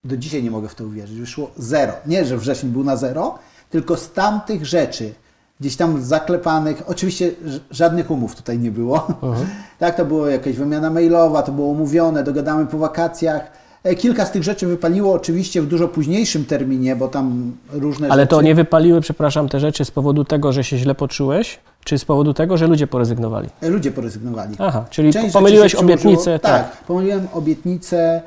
Do 0.05 0.17
dzisiaj 0.17 0.43
nie 0.43 0.51
mogę 0.51 0.69
w 0.69 0.75
to 0.75 0.85
uwierzyć. 0.85 1.19
Wyszło 1.21 1.51
zero. 1.57 1.93
Nie, 2.07 2.25
że 2.25 2.37
wrzesień 2.37 2.71
był 2.71 2.85
na 2.85 2.97
zero, 2.97 3.39
tylko 3.71 3.97
z 3.97 4.13
tamtych 4.13 4.67
rzeczy, 4.67 5.15
gdzieś 5.61 5.77
tam 5.77 6.03
zaklepanych, 6.03 6.83
oczywiście 6.87 7.31
żadnych 7.71 8.11
umów 8.11 8.37
tutaj 8.37 8.59
nie 8.59 8.71
było. 8.71 9.07
Tak, 9.79 9.97
to 9.97 10.05
była 10.05 10.31
jakaś 10.31 10.57
wymiana 10.57 10.91
mailowa, 10.91 11.43
to 11.43 11.53
było 11.53 11.67
umówione, 11.69 12.25
dogadamy 12.25 12.67
po 12.67 12.79
wakacjach. 12.79 13.53
E, 13.85 13.95
Kilka 13.95 14.27
z 14.27 14.31
tych 14.31 14.43
rzeczy 14.43 14.67
wypaliło 14.67 15.13
oczywiście 15.13 15.63
w 15.63 15.67
dużo 15.67 15.89
późniejszym 15.89 16.45
terminie, 16.45 16.97
bo 16.97 17.09
tam 17.09 17.57
różne 17.73 18.09
Ale 18.09 18.23
rzeczy... 18.23 18.31
to 18.31 18.43
nie 18.43 18.55
wypaliły, 18.55 19.01
przepraszam, 19.01 19.49
te 19.49 19.61
rzeczy 19.61 19.85
z 19.85 19.91
powodu 19.91 20.25
tego, 20.25 20.53
że 20.53 20.65
się 20.65 20.79
źle 20.79 20.95
poczułeś, 20.95 21.59
czy 21.85 21.99
z 21.99 22.05
powodu 22.05 22.35
tego, 22.35 22.57
że 22.57 22.67
ludzie 22.67 22.87
porezygnowali? 22.87 23.49
Ludzie 23.63 23.91
porezygnowali. 23.93 24.55
Aha, 24.59 24.85
czyli 24.91 25.13
Część 25.13 25.33
pomyliłeś 25.33 25.75
obietnicę. 25.75 26.39
Tak, 26.39 26.77
pomyliłem 26.77 27.29
obietnicę 27.33 28.23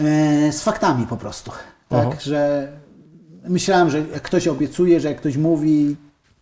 e, 0.00 0.52
z 0.52 0.62
faktami 0.62 1.06
po 1.06 1.16
prostu. 1.16 1.50
Tak, 1.88 2.06
Aha. 2.08 2.16
że 2.20 2.68
myślałem, 3.48 3.90
że 3.90 3.98
jak 3.98 4.22
ktoś 4.22 4.48
obiecuje, 4.48 5.00
że 5.00 5.08
jak 5.08 5.16
ktoś 5.16 5.36
mówi, 5.36 5.96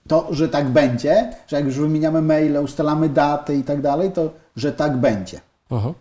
to, 0.09 0.29
że 0.31 0.49
tak 0.49 0.69
będzie, 0.69 1.33
że 1.47 1.57
jak 1.57 1.65
już 1.65 1.79
wymieniamy 1.79 2.23
maile, 2.23 2.57
ustalamy 2.57 3.09
daty 3.09 3.57
i 3.57 3.63
tak 3.63 3.81
dalej, 3.81 4.13
to 4.13 4.31
że 4.57 4.73
tak 4.73 4.97
będzie. 4.97 5.41
Mhm. 5.71 5.95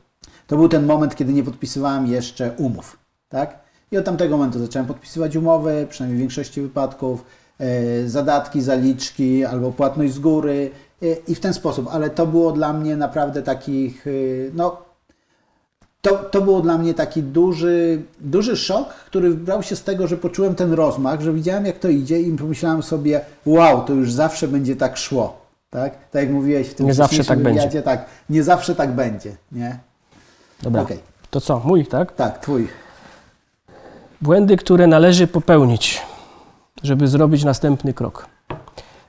To 0.47 0.55
był 0.55 0.69
ten 0.69 0.85
moment, 0.85 1.15
kiedy 1.15 1.33
nie 1.33 1.43
podpisywałem 1.43 2.07
jeszcze 2.07 2.51
umów. 2.57 2.97
Tak? 3.29 3.59
I 3.91 3.97
od 3.97 4.05
tamtego 4.05 4.37
momentu 4.37 4.59
zacząłem 4.59 4.87
podpisywać 4.87 5.35
umowy, 5.35 5.87
przynajmniej 5.89 6.17
w 6.17 6.19
większości 6.19 6.61
wypadków, 6.61 7.25
e, 7.59 8.07
zadatki, 8.07 8.61
zaliczki 8.61 9.45
albo 9.45 9.71
płatność 9.71 10.13
z 10.13 10.19
góry 10.19 10.71
e, 11.01 11.05
i 11.27 11.35
w 11.35 11.39
ten 11.39 11.53
sposób. 11.53 11.87
Ale 11.91 12.09
to 12.09 12.27
było 12.27 12.51
dla 12.51 12.73
mnie 12.73 12.97
naprawdę 12.97 13.43
takich, 13.43 14.07
e, 14.07 14.11
no, 14.53 14.77
to, 16.03 16.15
to 16.15 16.41
było 16.41 16.61
dla 16.61 16.77
mnie 16.77 16.93
taki 16.93 17.23
duży, 17.23 18.01
duży 18.19 18.57
szok, 18.57 18.93
który 18.93 19.29
brał 19.29 19.63
się 19.63 19.75
z 19.75 19.83
tego, 19.83 20.07
że 20.07 20.17
poczułem 20.17 20.55
ten 20.55 20.73
rozmach, 20.73 21.21
że 21.21 21.33
widziałem 21.33 21.65
jak 21.65 21.79
to 21.79 21.89
idzie 21.89 22.21
i 22.21 22.37
pomyślałem 22.37 22.83
sobie, 22.83 23.21
wow, 23.45 23.85
to 23.85 23.93
już 23.93 24.11
zawsze 24.11 24.47
będzie 24.47 24.75
tak 24.75 24.97
szło. 24.97 25.41
Tak, 25.69 25.93
tak 26.11 26.21
jak 26.21 26.31
mówiłeś 26.31 26.67
w 26.67 26.73
tym 26.73 26.85
Nie 26.85 26.93
zawsze 26.93 27.23
tak 27.23 27.39
będzie. 27.39 27.59
wywiadzie, 27.59 27.81
tak, 27.81 28.05
nie 28.29 28.43
zawsze 28.43 28.75
tak 28.75 28.91
będzie, 28.91 29.35
nie? 29.51 29.79
Dobra. 30.61 30.81
Okej. 30.81 30.99
To 31.29 31.41
co, 31.41 31.59
mój, 31.59 31.85
tak? 31.85 32.15
Tak, 32.15 32.39
twój. 32.39 32.67
Błędy, 34.21 34.57
które 34.57 34.87
należy 34.87 35.27
popełnić, 35.27 36.01
żeby 36.83 37.07
zrobić 37.07 37.43
następny 37.43 37.93
krok. 37.93 38.27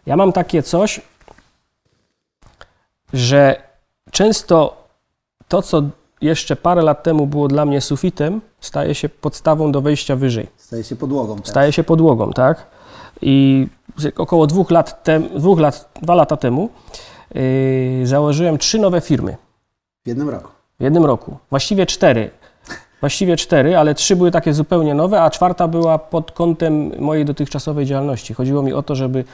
Ja 0.07 0.17
mam 0.17 0.33
takie 0.33 0.63
coś, 0.63 1.01
że 3.13 3.63
często 4.11 4.87
to, 5.49 5.63
co 5.63 5.83
jeszcze 6.25 6.57
parę 6.57 6.83
lat 6.83 7.03
temu 7.03 7.27
było 7.27 7.49
dla 7.49 7.65
mnie 7.67 7.81
sufitem, 7.81 8.41
staje 8.61 8.95
się 8.95 9.09
podstawą 9.09 9.73
do 9.73 9.81
wejścia 9.81 10.17
wyżej. 10.17 10.47
Staje 10.57 10.85
się 10.85 10.97
podłogą. 10.97 11.37
Staje 11.45 11.73
się 11.73 11.85
podłogą, 11.85 12.33
tak? 12.33 12.67
I 13.23 13.67
około 14.17 14.47
dwóch 14.47 14.71
lat, 14.71 15.03
tem, 15.05 15.29
dwóch 15.37 15.61
lat, 15.61 15.89
dwa 16.03 16.15
lata 16.15 16.37
temu 16.37 16.69
yy, 17.35 18.07
założyłem 18.07 18.59
trzy 18.59 18.79
nowe 18.79 19.01
firmy 19.01 19.37
W 20.05 20.09
jednym 20.09 20.29
roku. 20.31 20.49
w 20.81 20.83
jednym 20.83 21.05
roku. 21.05 21.37
Właściwie 21.51 21.87
cztery. 21.87 22.31
Właściwie 23.01 23.37
cztery, 23.37 23.77
ale 23.77 23.95
trzy 23.95 24.17
były 24.17 24.31
takie 24.31 24.53
zupełnie 24.53 24.95
nowe, 24.95 25.23
a 25.23 25.31
czwarta 25.31 25.69
była 25.69 25.99
pod 25.99 26.33
kątem 26.33 26.93
mojej 27.01 27.25
dotychczasowej 27.25 27.87
działalności. 27.87 28.35
Chodziło 28.35 28.63
mi 28.63 28.73
o 28.73 28.83
to, 28.83 28.95
żeby 28.95 29.25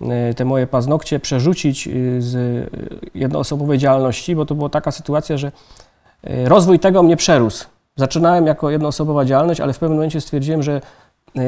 e, 0.00 0.34
te 0.34 0.44
moje 0.44 0.66
paznokcie 0.66 1.20
przerzucić 1.20 1.88
e, 1.88 1.90
z 2.18 2.66
jednoosobowej 3.14 3.78
działalności, 3.78 4.36
bo 4.36 4.46
to 4.46 4.54
była 4.54 4.68
taka 4.68 4.90
sytuacja, 4.90 5.36
że 5.38 5.52
rozwój 6.44 6.78
tego 6.78 7.02
mnie 7.02 7.16
przerósł. 7.16 7.66
Zaczynałem 7.96 8.46
jako 8.46 8.70
jednoosobowa 8.70 9.24
działalność, 9.24 9.60
ale 9.60 9.72
w 9.72 9.78
pewnym 9.78 9.96
momencie 9.96 10.20
stwierdziłem, 10.20 10.62
że 10.62 10.80
e, 11.36 11.40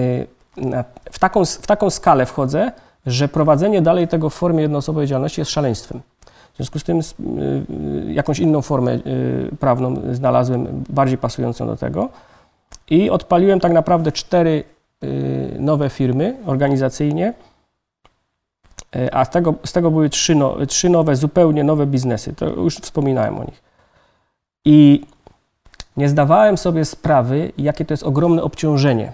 w 1.11 1.18
taką, 1.18 1.44
w 1.44 1.66
taką 1.66 1.90
skalę 1.90 2.26
wchodzę, 2.26 2.72
że 3.06 3.28
prowadzenie 3.28 3.82
dalej 3.82 4.08
tego 4.08 4.30
w 4.30 4.35
formie 4.35 4.62
jednoosobowej 4.62 5.06
działalności 5.06 5.40
jest 5.40 5.50
szaleństwem. 5.50 6.00
W 6.52 6.56
związku 6.56 6.78
z 6.78 6.85
tym 6.85 7.00
y, 7.00 8.12
jakąś 8.12 8.38
inną 8.38 8.62
formę 8.62 8.98
prawną 9.61 9.94
znalazłem, 10.12 10.85
bardziej 10.88 11.18
pasującą 11.18 11.66
do 11.66 11.76
tego. 11.76 12.08
I 12.90 13.11
odpaliłem 13.11 13.61
tak 13.61 13.72
naprawdę 13.72 14.12
cztery 14.12 14.64
nowe 15.58 15.90
firmy 15.90 16.37
organizacyjnie, 16.46 17.35
a 19.12 19.24
z 19.24 19.30
tego, 19.30 19.54
z 19.64 19.72
tego 19.72 19.90
były 19.90 20.11
trzy, 20.11 20.35
no, 20.35 20.66
trzy 20.66 20.90
nowe, 20.90 21.16
zupełnie 21.16 21.64
nowe 21.64 21.87
biznesy. 21.87 22.35
To 22.35 22.46
już 22.46 22.76
wspominałem 22.76 23.38
o 23.38 23.44
nich. 23.44 23.62
I 24.64 25.07
nie 25.96 26.09
zdawałem 26.09 26.59
sobie 26.59 26.85
sprawy, 26.85 27.53
jakie 27.59 27.85
to 27.85 27.92
jest 27.92 28.03
ogromne 28.03 28.42
obciążenie, 28.42 29.12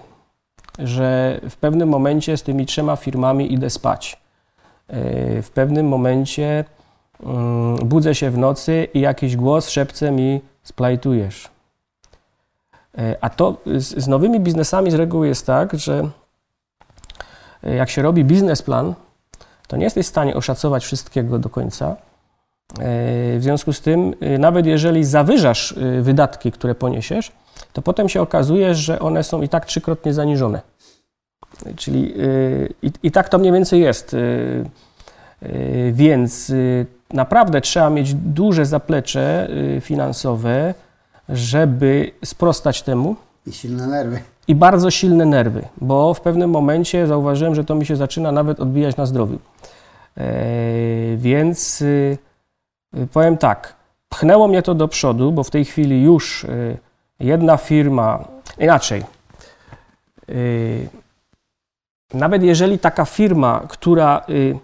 że 0.79 1.39
w 1.49 1.55
pewnym 1.55 1.89
momencie 1.89 2.37
z 2.37 2.43
tymi 2.43 2.65
trzema 2.65 2.95
firmami 2.95 3.53
idę 3.53 3.69
spać. 3.69 4.21
Y, 4.89 5.41
W 5.41 5.49
pewnym 5.53 5.87
momencie 5.87 6.65
Mm, 7.23 7.75
budzę 7.75 8.15
się 8.15 8.31
w 8.31 8.37
nocy 8.37 8.87
i 8.93 8.99
jakiś 8.99 9.35
głos 9.35 9.69
szepce 9.69 10.11
mi 10.11 10.41
splajtujesz. 10.63 11.49
E, 12.97 13.17
A 13.21 13.29
to 13.29 13.57
z, 13.65 14.03
z 14.03 14.07
nowymi 14.07 14.39
biznesami 14.39 14.91
z 14.91 14.93
reguły 14.93 15.27
jest 15.27 15.45
tak, 15.45 15.73
że 15.73 16.09
e, 17.63 17.75
jak 17.75 17.89
się 17.89 18.01
robi 18.01 18.25
biznesplan, 18.25 18.93
to 19.67 19.77
nie 19.77 19.83
jesteś 19.83 20.05
w 20.05 20.09
stanie 20.09 20.35
oszacować 20.35 20.85
wszystkiego 20.85 21.39
do 21.39 21.49
końca. 21.49 21.95
E, 22.73 23.39
W 23.39 23.43
związku 23.43 23.73
z 23.73 23.81
tym, 23.81 24.13
e, 24.21 24.37
nawet 24.37 24.65
jeżeli 24.65 25.03
zawyżasz 25.03 25.71
e, 25.77 26.01
wydatki, 26.01 26.51
które 26.51 26.75
poniesiesz, 26.75 27.31
to 27.73 27.81
potem 27.81 28.09
się 28.09 28.21
okazuje, 28.21 28.75
że 28.75 28.99
one 28.99 29.23
są 29.23 29.41
i 29.41 29.49
tak 29.49 29.65
trzykrotnie 29.65 30.13
zaniżone. 30.13 30.61
Czyli 31.75 32.13
i, 32.81 32.91
i 33.03 33.11
tak 33.11 33.29
to 33.29 33.37
mniej 33.37 33.53
więcej 33.53 33.79
jest. 33.81 34.15
Więc 35.91 36.51
naprawdę 37.13 37.61
trzeba 37.61 37.89
mieć 37.89 38.13
duże 38.13 38.65
zaplecze 38.65 39.47
finansowe, 39.81 40.73
żeby 41.29 42.11
sprostać 42.25 42.81
temu 42.81 43.15
I 43.47 43.51
silne 43.53 43.87
nerwy. 43.87 44.19
i 44.47 44.55
bardzo 44.55 44.91
silne 44.91 45.25
nerwy, 45.25 45.61
bo 45.81 46.13
w 46.13 46.21
pewnym 46.21 46.49
momencie 46.49 47.07
zauważyłem, 47.07 47.55
że 47.55 47.63
to 47.63 47.75
mi 47.75 47.85
się 47.85 47.95
zaczyna 47.95 48.31
nawet 48.31 48.59
odbijać 48.59 48.97
na 48.97 49.05
zdrowiu. 49.05 49.39
Więc 51.17 51.83
powiem 53.11 53.37
tak, 53.37 53.75
pchnęło 54.09 54.47
mnie 54.47 54.61
to 54.61 54.75
do 54.75 54.87
przodu, 54.87 55.31
bo 55.31 55.43
w 55.43 55.49
tej 55.49 55.65
chwili 55.65 56.03
już 56.03 56.43
y, 56.43 56.77
jedna 57.19 57.57
firma, 57.57 58.25
inaczej, 58.59 59.03
y, 60.29 60.89
nawet 62.13 62.43
jeżeli 62.43 62.79
taka 62.79 63.05
firma, 63.05 63.61
która 63.67 64.21
y, 64.29 64.59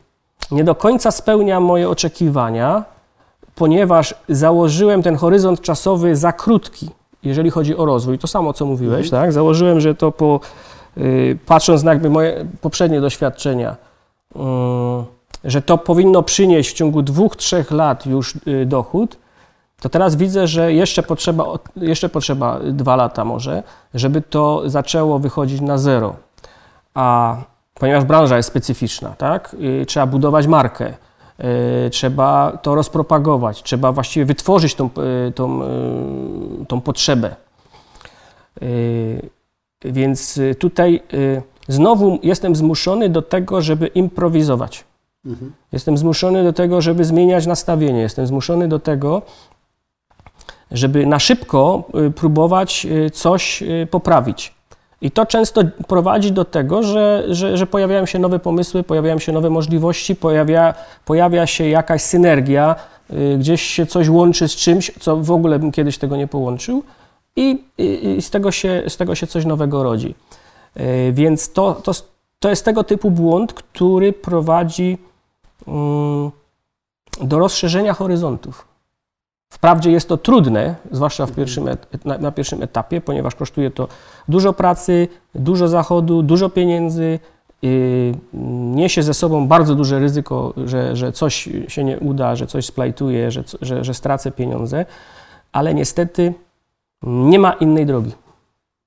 nie 0.52 0.64
do 0.64 0.76
końca 0.76 1.12
spełnia 1.12 1.60
moje 1.60 1.90
oczekiwania, 1.90 2.84
ponieważ 3.56 4.16
założyłem 4.30 5.04
ten 5.04 5.16
horyzont 5.16 5.62
czasowy 5.62 6.16
za 6.16 6.34
krótki, 6.34 6.90
jeżeli 7.24 7.50
chodzi 7.50 7.78
o 7.78 7.86
rozwój. 7.86 8.20
To 8.20 8.28
samo, 8.28 8.54
co 8.54 8.66
mówiłeś, 8.66 9.10
tak? 9.10 9.34
Założyłem, 9.34 9.80
że 9.80 9.96
to 9.96 10.12
po, 10.12 10.40
y, 10.98 11.38
patrząc 11.46 11.84
na 11.84 11.92
jakby 11.92 12.10
moje 12.10 12.46
poprzednie 12.62 13.02
doświadczenia, 13.02 13.76
y, 14.36 14.40
że 15.44 15.62
to 15.62 15.78
powinno 15.78 16.24
przynieść 16.24 16.72
w 16.72 16.74
ciągu 16.74 17.02
dwóch, 17.02 17.36
trzech 17.36 17.72
lat 17.72 18.06
już 18.06 18.36
y, 18.48 18.66
dochód, 18.66 19.18
to 19.82 19.90
teraz 19.90 20.16
widzę, 20.16 20.48
że 20.48 20.74
jeszcze 20.74 21.04
potrzeba, 21.04 21.46
jeszcze 21.76 22.10
potrzeba 22.10 22.60
dwa 22.60 22.96
lata 22.96 23.26
może, 23.26 23.64
żeby 23.94 24.22
to 24.22 24.70
zaczęło 24.70 25.20
wychodzić 25.20 25.62
na 25.62 25.78
zero. 25.78 26.16
A 26.94 27.36
ponieważ 27.74 28.04
branża 28.04 28.38
jest 28.38 28.50
specyficzna, 28.50 29.10
tak? 29.18 29.56
y, 29.82 29.86
trzeba 29.86 30.06
budować 30.06 30.48
markę, 30.48 30.94
y, 31.86 31.90
trzeba 31.90 32.58
to 32.62 32.76
rozpropagować, 32.76 33.64
trzeba 33.64 33.92
właściwie 33.92 34.26
wytworzyć 34.26 34.76
tą, 34.76 34.90
y, 35.28 35.32
tą, 35.32 35.64
y, 35.64 36.66
tą 36.68 36.82
potrzebę. 36.82 37.36
Y, 38.64 39.30
Więc 39.86 40.38
y, 40.38 40.56
tutaj 40.56 41.02
y, 41.14 41.42
znowu 41.68 42.20
jestem 42.24 42.56
zmuszony 42.56 43.10
do 43.10 43.22
tego, 43.22 43.62
żeby 43.62 43.88
improwizować. 43.88 44.84
Jestem 45.72 45.98
zmuszony 45.98 46.44
do 46.44 46.54
tego, 46.54 46.82
żeby 46.82 47.06
zmieniać 47.06 47.46
nastawienie. 47.46 48.02
Jestem 48.02 48.28
zmuszony 48.28 48.68
do 48.68 48.80
tego, 48.80 49.22
żeby 50.72 51.06
na 51.06 51.20
szybko 51.20 51.84
y, 52.08 52.12
próbować 52.12 52.86
y, 52.86 53.10
coś 53.10 53.62
y, 53.62 53.88
poprawić. 53.92 54.56
I 55.02 55.12
to 55.12 55.26
często 55.26 55.62
prowadzi 55.88 56.32
do 56.32 56.46
tego, 56.46 56.84
że, 56.84 57.24
że, 57.28 57.58
że 57.58 57.68
pojawiają 57.68 58.06
się 58.06 58.20
nowe 58.20 58.40
pomysły, 58.40 58.84
pojawiają 58.84 59.20
się 59.20 59.32
nowe 59.32 59.50
możliwości, 59.50 60.16
pojawia, 60.16 60.74
pojawia 61.06 61.48
się 61.48 61.68
jakaś 61.68 62.02
synergia, 62.02 62.76
gdzieś 63.40 63.62
się 63.62 63.86
coś 63.86 64.10
łączy 64.10 64.48
z 64.48 64.56
czymś, 64.56 64.92
co 65.00 65.18
w 65.18 65.32
ogóle 65.32 65.60
bym 65.60 65.72
kiedyś 65.72 65.98
tego 65.98 66.18
nie 66.18 66.28
połączył, 66.28 66.84
i, 67.36 67.64
i, 67.78 68.16
i 68.18 68.22
z, 68.22 68.30
tego 68.30 68.52
się, 68.52 68.84
z 68.88 68.98
tego 68.98 69.16
się 69.16 69.28
coś 69.28 69.46
nowego 69.46 69.84
rodzi. 69.84 70.16
Więc 71.12 71.54
to, 71.54 71.74
to, 71.74 71.92
to 72.40 72.50
jest 72.50 72.66
tego 72.66 72.84
typu 72.84 73.12
błąd, 73.12 73.54
który 73.54 74.14
prowadzi 74.14 74.98
do 77.22 77.40
rozszerzenia 77.40 77.94
horyzontów. 77.94 78.68
Wprawdzie 79.50 79.92
jest 79.92 80.10
to 80.10 80.18
trudne, 80.18 80.76
zwłaszcza 80.92 81.28
pierwszym 81.28 81.68
et, 81.68 82.06
na, 82.06 82.18
na 82.18 82.32
pierwszym 82.32 82.64
etapie, 82.64 83.02
ponieważ 83.02 83.36
kosztuje 83.36 83.72
to 83.72 83.88
dużo 84.28 84.54
pracy, 84.54 85.08
dużo 85.36 85.68
zachodu, 85.68 86.24
dużo 86.24 86.50
pieniędzy, 86.50 87.20
yy, 87.62 88.14
niesie 88.76 89.04
ze 89.04 89.14
sobą 89.14 89.48
bardzo 89.48 89.76
duże 89.76 90.00
ryzyko, 90.00 90.54
że, 90.66 90.96
że 90.96 91.12
coś 91.12 91.50
się 91.68 91.84
nie 91.84 92.00
uda, 92.00 92.36
że 92.36 92.48
coś 92.48 92.66
splajtuje, 92.66 93.32
że, 93.32 93.44
że, 93.62 93.84
że 93.84 93.94
stracę 93.94 94.32
pieniądze, 94.32 94.86
ale 95.52 95.74
niestety 95.74 96.34
nie 97.04 97.40
ma 97.40 97.54
innej 97.54 97.86
drogi. 97.86 98.12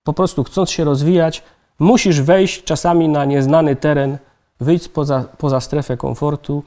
Po 0.05 0.13
prostu 0.13 0.45
chcąc 0.45 0.71
się 0.71 0.85
rozwijać, 0.85 1.43
musisz 1.79 2.21
wejść 2.21 2.65
czasami 2.65 3.09
na 3.09 3.25
nieznany 3.25 3.77
teren, 3.77 4.19
wyjść 4.61 4.89
poza, 4.89 5.25
poza 5.39 5.61
strefę 5.61 5.97
komfortu, 5.97 6.63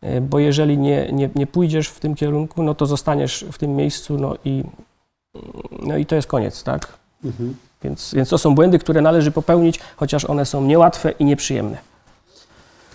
e, 0.00 0.20
bo 0.20 0.38
jeżeli 0.38 0.78
nie, 0.78 1.12
nie, 1.12 1.30
nie 1.34 1.46
pójdziesz 1.46 1.88
w 1.88 2.00
tym 2.00 2.14
kierunku, 2.14 2.62
no 2.62 2.74
to 2.74 2.86
zostaniesz 2.86 3.44
w 3.52 3.58
tym 3.58 3.76
miejscu, 3.76 4.18
no 4.18 4.36
i, 4.44 4.64
no 5.82 5.96
i 5.96 6.06
to 6.06 6.14
jest 6.14 6.28
koniec, 6.28 6.62
tak? 6.62 6.98
Mhm. 7.24 7.54
Więc, 7.82 8.14
więc 8.14 8.28
to 8.28 8.38
są 8.38 8.54
błędy, 8.54 8.78
które 8.78 9.00
należy 9.00 9.30
popełnić, 9.30 9.80
chociaż 9.96 10.24
one 10.24 10.46
są 10.46 10.62
niełatwe 10.64 11.10
i 11.10 11.24
nieprzyjemne. 11.24 11.78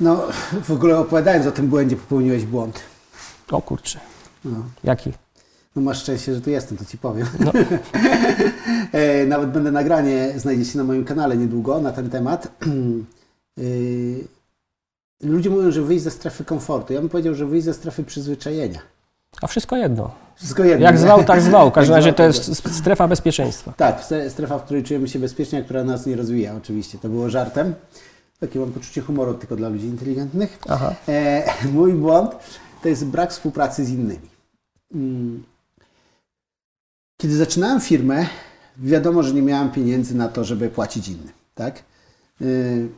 No, 0.02 0.24
w 0.64 0.72
ogóle 0.72 1.00
opowiadając 1.00 1.48
o 1.48 1.52
tym 1.52 1.68
błędzie, 1.68 1.96
popełniłeś 1.96 2.46
błąd. 2.46 2.80
O 3.52 3.62
kurczę, 3.62 4.00
No. 4.46 4.58
jaki? 4.84 5.12
No 5.76 5.82
masz 5.82 6.00
szczęście, 6.02 6.36
że 6.36 6.42
tu 6.42 6.50
jestem, 6.50 6.78
to 6.78 6.86
ci 6.86 6.98
powiem. 6.98 7.28
No. 7.40 7.52
E, 8.92 9.26
Nawet 9.26 9.50
będę 9.52 9.72
nagranie, 9.72 10.34
znajdziecie 10.38 10.78
na 10.78 10.84
moim 10.84 11.06
kanale 11.06 11.38
niedługo 11.38 11.80
na 11.82 11.92
ten 11.92 12.10
temat. 12.10 12.48
Y, 13.60 14.28
Ludzie 15.24 15.50
mówią, 15.50 15.72
że 15.72 15.82
wyjść 15.82 16.04
ze 16.04 16.12
strefy 16.12 16.46
komfortu. 16.46 16.94
Ja 16.94 17.00
bym 17.00 17.10
powiedział, 17.10 17.36
że 17.36 17.46
wyjść 17.46 17.66
ze 17.66 17.74
strefy 17.74 18.04
przyzwyczajenia. 18.04 18.80
A 19.42 19.48
wszystko 19.48 19.76
jedno. 19.76 20.12
Wszystko 20.36 20.64
jedno. 20.64 20.86
Jak 20.86 20.98
zwał, 20.98 21.24
tak 21.24 21.42
zwał. 21.42 21.70
W 21.70 21.74
każdym 21.80 21.96
razie 21.96 22.12
to 22.14 22.18
tak 22.18 22.28
jest 22.28 22.76
strefa 22.76 23.08
bezpieczeństwa. 23.08 23.74
Tak, 23.78 24.02
stre- 24.02 24.30
strefa, 24.30 24.58
w 24.60 24.64
której 24.64 24.84
czujemy 24.84 25.08
się 25.08 25.20
bezpiecznie, 25.20 25.60
a 25.60 25.62
która 25.62 25.84
nas 25.84 26.06
nie 26.06 26.16
rozwija, 26.16 26.56
oczywiście. 26.56 26.98
To 26.98 27.10
było 27.10 27.30
żartem. 27.30 27.74
Takie 28.40 28.60
mam 28.60 28.72
poczucie 28.72 29.02
humoru 29.02 29.34
tylko 29.34 29.56
dla 29.56 29.70
ludzi 29.70 29.86
inteligentnych. 29.86 30.60
Aha. 30.70 30.96
E, 31.08 31.44
mój 31.74 31.94
błąd 31.94 32.32
to 32.82 32.90
jest 32.90 33.06
brak 33.06 33.32
współpracy 33.32 33.86
z 33.86 33.90
innymi. 33.90 34.30
Mm. 34.94 35.44
Kiedy 37.22 37.38
zaczynałem 37.38 37.82
firmę, 37.82 38.26
wiadomo, 38.78 39.24
że 39.24 39.34
nie 39.34 39.42
miałem 39.42 39.72
pieniędzy 39.72 40.16
na 40.16 40.28
to, 40.28 40.44
żeby 40.44 40.70
płacić 40.70 41.08
innym. 41.08 41.32
Tak? 41.56 41.84
Y, 42.42 42.90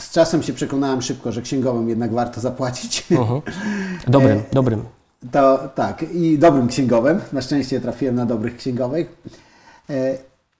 Z 0.00 0.10
czasem 0.10 0.42
się 0.42 0.52
przekonałem 0.52 1.02
szybko, 1.02 1.32
że 1.32 1.42
księgowym 1.42 1.88
jednak 1.88 2.12
warto 2.12 2.40
zapłacić. 2.40 3.06
Mhm. 3.10 3.40
Dobrym, 4.08 4.38
E, 4.50 4.54
dobrym. 4.54 4.84
To 5.32 5.68
tak, 5.74 6.02
i 6.14 6.38
dobrym 6.38 6.68
księgowym. 6.68 7.20
Na 7.32 7.42
szczęście 7.42 7.80
trafiłem 7.80 8.14
na 8.14 8.26
dobrych 8.26 8.56
księgowych. 8.56 9.22
E, 9.90 10.18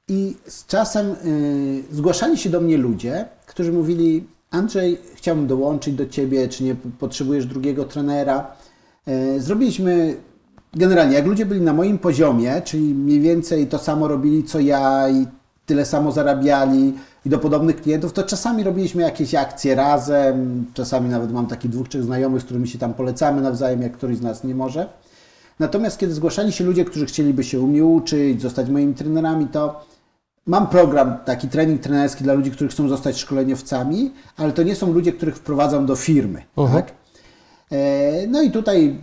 I 0.09 0.37
z 0.47 0.67
czasem 0.67 1.07
y, 1.25 1.83
zgłaszali 1.93 2.39
się 2.39 2.51
do 2.51 2.61
mnie 2.61 2.79
ludzie, 2.79 3.25
którzy 3.47 3.73
mówili: 3.73 4.27
Andrzej, 4.51 4.99
chciałbym 5.15 5.47
dołączyć 5.47 5.95
do 5.95 6.07
Ciebie, 6.07 6.49
czy 6.49 6.65
nie 6.65 6.75
potrzebujesz 6.75 7.47
drugiego 7.47 7.85
trenera. 7.85 8.47
E, 9.07 9.41
zrobiliśmy 9.41 10.17
generalnie, 10.75 11.15
jak 11.15 11.27
ludzie 11.27 11.47
byli 11.47 11.61
na 11.61 11.73
moim 11.73 11.99
poziomie, 11.99 12.63
czyli 12.65 12.95
mniej 12.95 13.21
więcej 13.21 13.67
to 13.67 13.79
samo 13.79 14.09
robili 14.09 14.45
co 14.45 14.61
ja 14.61 15.09
i 15.09 15.27
tyle 15.67 15.85
samo 15.85 16.13
zarabiali 16.13 16.95
i 17.27 17.29
do 17.29 17.39
podobnych 17.39 17.83
klientów, 17.83 18.13
to 18.13 18.23
czasami 18.23 18.63
robiliśmy 18.63 19.03
jakieś 19.03 19.35
akcje 19.35 19.75
razem, 19.75 20.67
czasami 20.75 21.09
nawet 21.09 21.33
mam 21.33 21.47
takich 21.47 21.71
dwóch, 21.71 21.89
trzech 21.89 22.03
znajomych, 22.05 22.43
z 22.43 22.45
którymi 22.45 22.69
się 22.69 22.79
tam 22.79 22.95
polecamy 22.95 23.43
nawzajem, 23.43 23.83
jak 23.83 23.93
któryś 23.93 24.17
z 24.17 24.23
nas 24.23 24.45
nie 24.45 24.55
może. 24.55 24.89
Natomiast 25.59 25.99
kiedy 25.99 26.15
zgłaszali 26.15 26.53
się 26.53 26.65
ludzie, 26.65 26.85
którzy 26.85 27.07
chcieliby 27.07 27.45
się 27.45 27.61
u 27.61 27.67
mnie 27.67 27.85
uczyć, 27.85 28.43
zostać 28.43 28.69
moimi 28.69 28.95
trenerami, 28.95 29.47
to 29.47 29.85
mam 30.47 30.67
program, 30.67 31.17
taki 31.25 31.49
trening 31.49 31.81
trenerski 31.81 32.25
dla 32.25 32.35
ludzi, 32.35 32.51
którzy 32.51 32.71
chcą 32.71 32.89
zostać 32.89 33.17
szkoleniowcami, 33.19 34.13
ale 34.37 34.53
to 34.53 34.63
nie 34.63 34.75
są 34.75 34.93
ludzie, 34.93 35.13
których 35.13 35.37
wprowadzam 35.37 35.87
do 35.87 35.97
firmy. 35.97 36.43
Mhm. 36.57 36.83
Tak? 36.83 36.93
E, 37.73 38.27
No 38.27 38.43
i 38.43 38.51
tutaj 38.51 38.99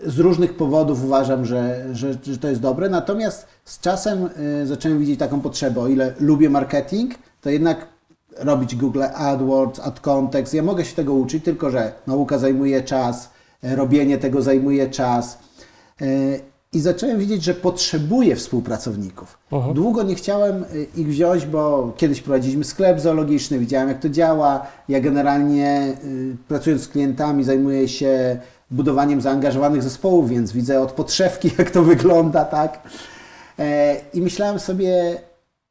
z 0.00 0.18
różnych 0.18 0.56
powodów 0.56 1.04
uważam, 1.04 1.44
że, 1.44 1.86
że, 1.92 2.14
że 2.22 2.38
to 2.38 2.48
jest 2.48 2.60
dobre. 2.60 2.88
Natomiast 2.88 3.46
z 3.64 3.80
czasem 3.80 4.28
y, 4.62 4.66
zacząłem 4.66 4.98
widzieć 4.98 5.18
taką 5.18 5.40
potrzebę. 5.40 5.80
O 5.80 5.88
ile 5.88 6.14
lubię 6.20 6.50
marketing, 6.50 7.14
to 7.40 7.50
jednak 7.50 7.86
robić 8.36 8.76
Google 8.76 9.02
AdWords, 9.14 9.80
Ad 9.80 10.00
Context. 10.00 10.54
Ja 10.54 10.62
mogę 10.62 10.84
się 10.84 10.96
tego 10.96 11.14
uczyć, 11.14 11.44
tylko 11.44 11.70
że 11.70 11.92
nauka 12.06 12.38
zajmuje 12.38 12.82
czas, 12.82 13.30
y, 13.64 13.76
robienie 13.76 14.18
tego 14.18 14.42
zajmuje 14.42 14.90
czas. 14.90 15.38
I 16.74 16.80
zacząłem 16.80 17.18
widzieć, 17.18 17.44
że 17.44 17.54
potrzebuję 17.54 18.36
współpracowników. 18.36 19.38
Długo 19.74 20.02
nie 20.02 20.14
chciałem 20.14 20.62
y, 20.62 20.86
ich 20.96 21.08
wziąć, 21.08 21.46
bo 21.46 21.92
kiedyś 21.96 22.20
prowadziliśmy 22.20 22.64
sklep 22.64 23.00
zoologiczny, 23.00 23.58
widziałem 23.58 23.88
jak 23.88 24.00
to 24.00 24.08
działa. 24.08 24.66
Ja 24.88 25.00
generalnie 25.00 25.96
y, 26.04 26.36
pracując 26.48 26.82
z 26.82 26.88
klientami 26.88 27.44
zajmuję 27.44 27.88
się 27.88 28.38
budowaniem 28.70 29.20
zaangażowanych 29.20 29.82
zespołów, 29.82 30.30
więc 30.30 30.52
widzę 30.52 30.80
od 30.80 30.92
podszewki, 30.92 31.50
jak 31.58 31.70
to 31.70 31.82
wygląda, 31.82 32.44
tak? 32.44 32.82
E, 33.58 33.96
I 34.14 34.20
myślałem 34.20 34.58
sobie, 34.58 35.20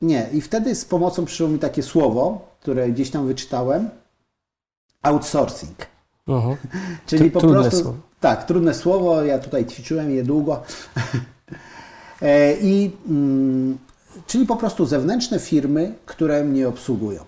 nie. 0.02 0.30
I 0.34 0.42
wtedy 0.42 0.76
z 0.76 0.86
pomocą 0.86 1.26
przyszło 1.26 1.48
mi 1.48 1.60
takie 1.60 1.84
słowo, 1.84 2.48
które 2.60 2.90
gdzieś 2.90 3.10
tam 3.12 3.28
wyczytałem, 3.28 3.90
outsourcing. 5.02 5.78
Czyli 7.08 7.32
po 7.32 7.42
prostu. 7.42 7.82
słowo. 7.82 7.98
Tak, 8.24 8.44
trudne 8.44 8.74
słowo. 8.74 9.24
Ja 9.24 9.40
tutaj 9.40 9.66
ćwiczyłem 9.66 10.12
je 10.12 10.24
długo. 10.24 10.62
E, 12.22 12.54
I, 12.62 12.92
mm, 13.10 13.78
czyli 14.28 14.46
po 14.46 14.56
prostu 14.56 14.86
zewnętrzne 14.86 15.40
firmy, 15.40 15.94
które 16.06 16.44
mnie 16.44 16.68
obsługują. 16.68 17.26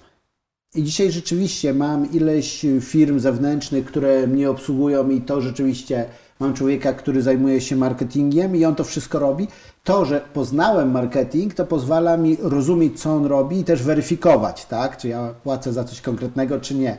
I 0.75 0.83
dzisiaj 0.83 1.11
rzeczywiście 1.11 1.73
mam 1.73 2.11
ileś 2.11 2.65
firm 2.81 3.19
zewnętrznych, 3.19 3.85
które 3.85 4.27
mnie 4.27 4.49
obsługują, 4.49 5.09
i 5.09 5.21
to 5.21 5.41
rzeczywiście 5.41 6.05
mam 6.39 6.53
człowieka, 6.53 6.93
który 6.93 7.21
zajmuje 7.21 7.61
się 7.61 7.75
marketingiem 7.75 8.55
i 8.55 8.65
on 8.65 8.75
to 8.75 8.83
wszystko 8.83 9.19
robi. 9.19 9.47
To, 9.83 10.05
że 10.05 10.21
poznałem 10.33 10.91
marketing, 10.91 11.53
to 11.53 11.65
pozwala 11.65 12.17
mi 12.17 12.37
rozumieć, 12.41 13.01
co 13.01 13.13
on 13.13 13.25
robi 13.25 13.59
i 13.59 13.63
też 13.63 13.83
weryfikować, 13.83 14.65
tak? 14.65 14.97
Czy 14.97 15.07
ja 15.07 15.33
płacę 15.43 15.73
za 15.73 15.83
coś 15.83 16.01
konkretnego, 16.01 16.59
czy 16.59 16.75
nie. 16.75 16.97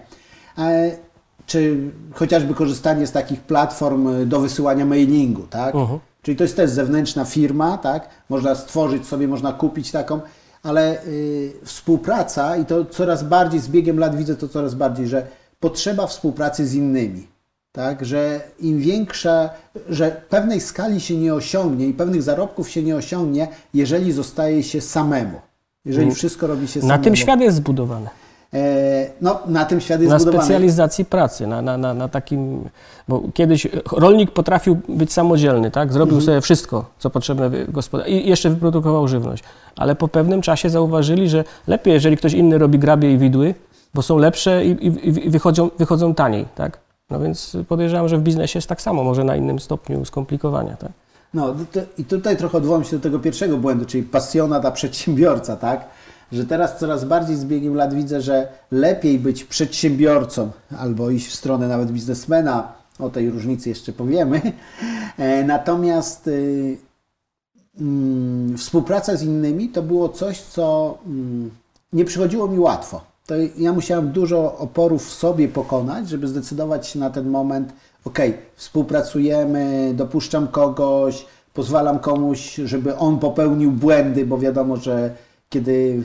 E, 1.47 1.51
czy 1.51 1.77
chociażby 2.13 2.55
korzystanie 2.55 3.07
z 3.07 3.13
takich 3.13 3.41
platform 3.41 4.29
do 4.29 4.41
wysyłania 4.41 4.87
mailingu, 4.87 5.43
tak? 5.43 5.75
Mhm. 5.75 5.99
Czyli 6.23 6.37
to 6.37 6.45
jest 6.45 6.57
też 6.57 6.71
zewnętrzna 6.71 7.25
firma, 7.25 7.79
tak? 7.79 8.09
Można 8.29 8.55
stworzyć 8.55 9.07
sobie, 9.07 9.29
można 9.29 9.53
kupić 9.53 9.91
taką, 9.91 10.21
ale 10.63 11.05
y, 11.05 11.53
współpraca 11.65 12.57
i 12.57 12.65
to 12.65 12.85
coraz 12.85 13.23
bardziej 13.25 13.61
z 13.61 13.69
biegiem 13.69 13.99
lat 13.99 14.17
widzę 14.17 14.37
to 14.37 14.49
coraz 14.49 14.75
bardziej, 14.75 15.07
że 15.07 15.27
potrzeba 15.61 16.07
współpracy 16.07 16.67
z 16.67 16.75
innymi, 16.75 17.27
tak? 17.73 18.05
Że 18.05 18.41
im 18.61 18.79
większa, 18.79 19.51
że 19.89 20.23
pewnej 20.29 20.61
skali 20.61 21.01
się 21.01 21.17
nie 21.17 21.35
osiągnie 21.35 21.87
i 21.87 21.95
pewnych 21.95 22.23
zarobków 22.23 22.71
się 22.71 22.83
nie 22.83 22.97
osiągnie, 22.97 23.49
jeżeli 23.75 24.13
zostaje 24.13 24.63
się 24.63 24.81
samemu. 24.81 25.41
Jeżeli 25.85 26.11
wszystko 26.15 26.47
robi 26.47 26.69
się 26.69 26.81
Mm. 26.81 26.89
Na 26.89 26.95
samemu. 26.95 27.05
tym 27.05 27.17
świat 27.17 27.41
jest 27.41 27.57
zbudowany. 27.57 28.09
E, 28.55 29.07
no, 29.21 29.39
na 29.47 29.65
tym 29.65 29.81
świat 29.81 30.01
jest 30.01 30.13
Na 30.13 30.19
zbudowany. 30.19 30.45
specjalizacji 30.45 31.05
pracy, 31.05 31.47
na, 31.47 31.63
na, 31.63 31.77
na, 31.77 31.95
na 31.95 32.09
takim. 32.09 32.69
Bo 33.09 33.23
kiedyś 33.35 33.67
rolnik 33.93 34.31
potrafił 34.31 34.81
być 34.89 35.13
samodzielny, 35.13 35.71
tak? 35.71 35.93
Zrobił 35.93 36.21
sobie 36.21 36.41
wszystko, 36.41 36.85
co 36.99 37.11
potrzebne 37.11 37.51
gospodarce 37.69 38.13
i 38.13 38.29
jeszcze 38.29 38.51
wyprodukował 38.51 39.09
żywność. 39.09 39.45
Ale 39.77 39.95
po 39.95 40.09
pewnym 40.09 40.43
czasie 40.43 40.71
zauważyli, 40.71 41.29
że 41.29 41.45
lepiej, 41.67 41.95
jeżeli 41.95 42.17
ktoś 42.17 42.33
inny 42.33 42.59
robi 42.59 42.79
grabie 42.79 43.13
i 43.13 43.19
widły, 43.19 43.55
bo 43.95 44.03
są 44.03 44.19
lepsze 44.19 44.65
i, 44.65 44.71
i, 44.71 45.09
i 45.27 45.31
wychodzą, 45.31 45.71
wychodzą 45.79 46.15
taniej, 46.15 46.47
tak? 46.55 46.79
No 47.11 47.21
więc 47.21 47.57
podejrzewam, 47.69 48.09
że 48.09 48.19
w 48.19 48.23
biznesie 48.23 48.59
jest 48.59 48.69
tak 48.69 48.81
samo, 48.83 49.05
może 49.05 49.25
na 49.25 49.37
innym 49.37 49.59
stopniu 49.59 50.05
skomplikowania, 50.05 50.77
tak? 50.77 50.91
No 51.35 51.55
i 51.99 52.05
tutaj 52.05 52.37
trochę 52.37 52.59
odwołam 52.59 52.85
się 52.85 52.97
do 52.97 53.03
tego 53.03 53.19
pierwszego 53.19 53.57
błędu, 53.57 53.85
czyli 53.85 54.03
pasjonat 54.03 54.65
a 54.65 54.71
przedsiębiorca, 54.71 55.57
tak? 55.57 55.85
Że 56.33 56.45
teraz 56.45 56.79
coraz 56.79 57.05
bardziej 57.05 57.37
z 57.37 57.45
biegiem 57.45 57.75
lat 57.75 57.95
widzę, 57.95 58.21
że 58.21 58.49
lepiej 58.71 59.19
być 59.19 59.45
przedsiębiorcą 59.45 60.51
albo 60.79 61.11
iść 61.11 61.29
w 61.29 61.35
stronę 61.35 61.69
nawet 61.69 61.93
biznesmena, 61.93 62.73
o 62.99 63.11
tej 63.11 63.31
różnicy 63.31 63.69
jeszcze 63.69 63.93
powiemy. 63.93 64.41
E, 65.19 65.45
Natomiast 65.45 66.29
y, 66.29 66.77
mm, 67.81 68.59
współpraca 68.59 69.17
z 69.17 69.23
innymi 69.23 69.69
to 69.69 69.83
było 69.83 70.09
coś, 70.09 70.41
co 70.41 70.99
mm, 71.07 71.51
nie 71.93 72.05
przychodziło 72.05 72.49
mi 72.49 72.59
łatwo. 72.59 73.01
To 73.27 73.35
ja 73.59 73.73
musiałem 73.73 74.13
dużo 74.13 74.59
oporów 74.59 75.07
w 75.07 75.13
sobie 75.13 75.49
pokonać, 75.49 76.09
żeby 76.09 76.29
zdecydować 76.29 76.95
na 76.95 77.11
ten 77.11 77.31
moment, 77.31 77.73
ok, 78.05 78.19
współpracujemy, 78.57 79.93
dopuszczam 79.95 80.49
kogoś, 80.49 81.27
pozwalam 81.55 81.99
komuś, 81.99 82.55
żeby 82.55 82.97
on 82.97 83.19
popełnił 83.19 83.73
błędy, 83.73 84.27
bo 84.27 84.39
wiadomo, 84.39 84.77
że 84.77 85.15
kiedy 85.49 86.03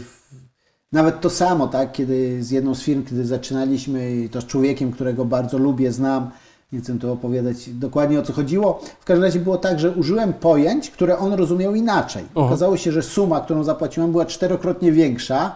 nawet 0.92 1.22
to 1.22 1.30
samo, 1.30 1.68
tak, 1.68 1.92
kiedy 1.92 2.44
z 2.44 2.52
jedną 2.52 2.76
z 2.76 2.82
firm, 2.82 3.04
kiedy 3.04 3.26
zaczynaliśmy, 3.26 4.12
i 4.16 4.30
to 4.30 4.42
z 4.42 4.46
człowiekiem, 4.46 4.92
którego 4.92 5.26
bardzo 5.26 5.58
lubię, 5.58 5.92
znam, 5.92 6.32
nie 6.72 6.80
chcę 6.80 7.00
tu 7.00 7.12
opowiadać 7.12 7.70
dokładnie 7.70 8.20
o 8.20 8.24
co 8.24 8.34
chodziło. 8.34 8.82
W 9.00 9.06
każdym 9.06 9.24
razie 9.24 9.40
było 9.40 9.58
tak, 9.58 9.80
że 9.80 9.92
użyłem 9.92 10.34
pojęć, 10.34 10.90
które 10.90 11.18
on 11.18 11.34
rozumiał 11.34 11.76
inaczej. 11.76 12.26
Okazało 12.46 12.78
się, 12.78 12.92
że 12.92 13.02
suma, 13.02 13.42
którą 13.42 13.64
zapłaciłem, 13.64 14.12
była 14.12 14.26
czterokrotnie 14.26 14.92
większa 14.92 15.56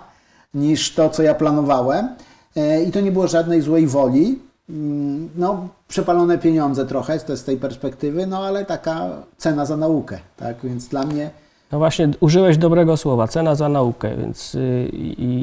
niż 0.54 0.94
to, 0.94 1.10
co 1.10 1.24
ja 1.24 1.36
planowałem. 1.36 2.10
E, 2.56 2.84
I 2.84 2.92
to 2.92 3.02
nie 3.02 3.12
było 3.12 3.28
żadnej 3.28 3.62
złej 3.62 3.88
woli. 3.88 4.40
Mm, 4.70 5.30
No, 5.36 5.68
przepalone 5.88 6.38
pieniądze 6.38 6.86
trochę 6.86 7.20
to 7.20 7.38
z 7.38 7.44
tej 7.44 7.58
perspektywy, 7.58 8.28
no 8.28 8.46
ale 8.46 8.66
taka 8.66 9.10
cena 9.38 9.66
za 9.66 9.78
naukę, 9.78 10.20
tak? 10.38 10.56
Więc 10.64 10.88
dla 10.88 11.06
mnie 11.06 11.30
No 11.72 11.78
właśnie, 11.78 12.10
użyłeś 12.20 12.58
dobrego 12.58 12.98
słowa, 12.98 13.28
cena 13.28 13.56
za 13.56 13.70
naukę, 13.70 14.18
więc 14.18 14.56
y, 14.56 14.90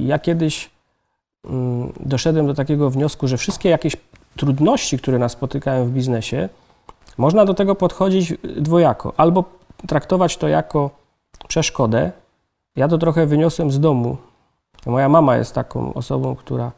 ja 0.04 0.18
kiedyś 0.18 0.70
mm, 1.44 1.92
doszedłem 2.00 2.46
do 2.46 2.54
takiego 2.54 2.90
wniosku, 2.90 3.28
że 3.28 3.36
wszystkie 3.36 3.68
jakieś 3.68 3.96
trudności, 4.36 4.98
które 4.98 5.18
nas 5.18 5.32
spotykają 5.32 5.86
w 5.86 5.90
biznesie, 5.90 6.48
można 7.18 7.44
do 7.44 7.54
tego 7.54 7.74
podchodzić 7.74 8.34
dwojako. 8.56 9.12
Albo 9.16 9.44
traktować 9.88 10.36
to 10.36 10.48
jako 10.48 10.90
przeszkodę. 11.48 12.12
Ja 12.76 12.88
to 12.88 12.98
trochę 12.98 13.26
wyniosłem 13.26 13.70
z 13.70 13.80
domu. 13.80 14.16
Moja 14.86 15.08
mama 15.08 15.36
jest 15.36 15.54
taką 15.54 15.94
osobą, 15.94 16.36
która 16.36 16.72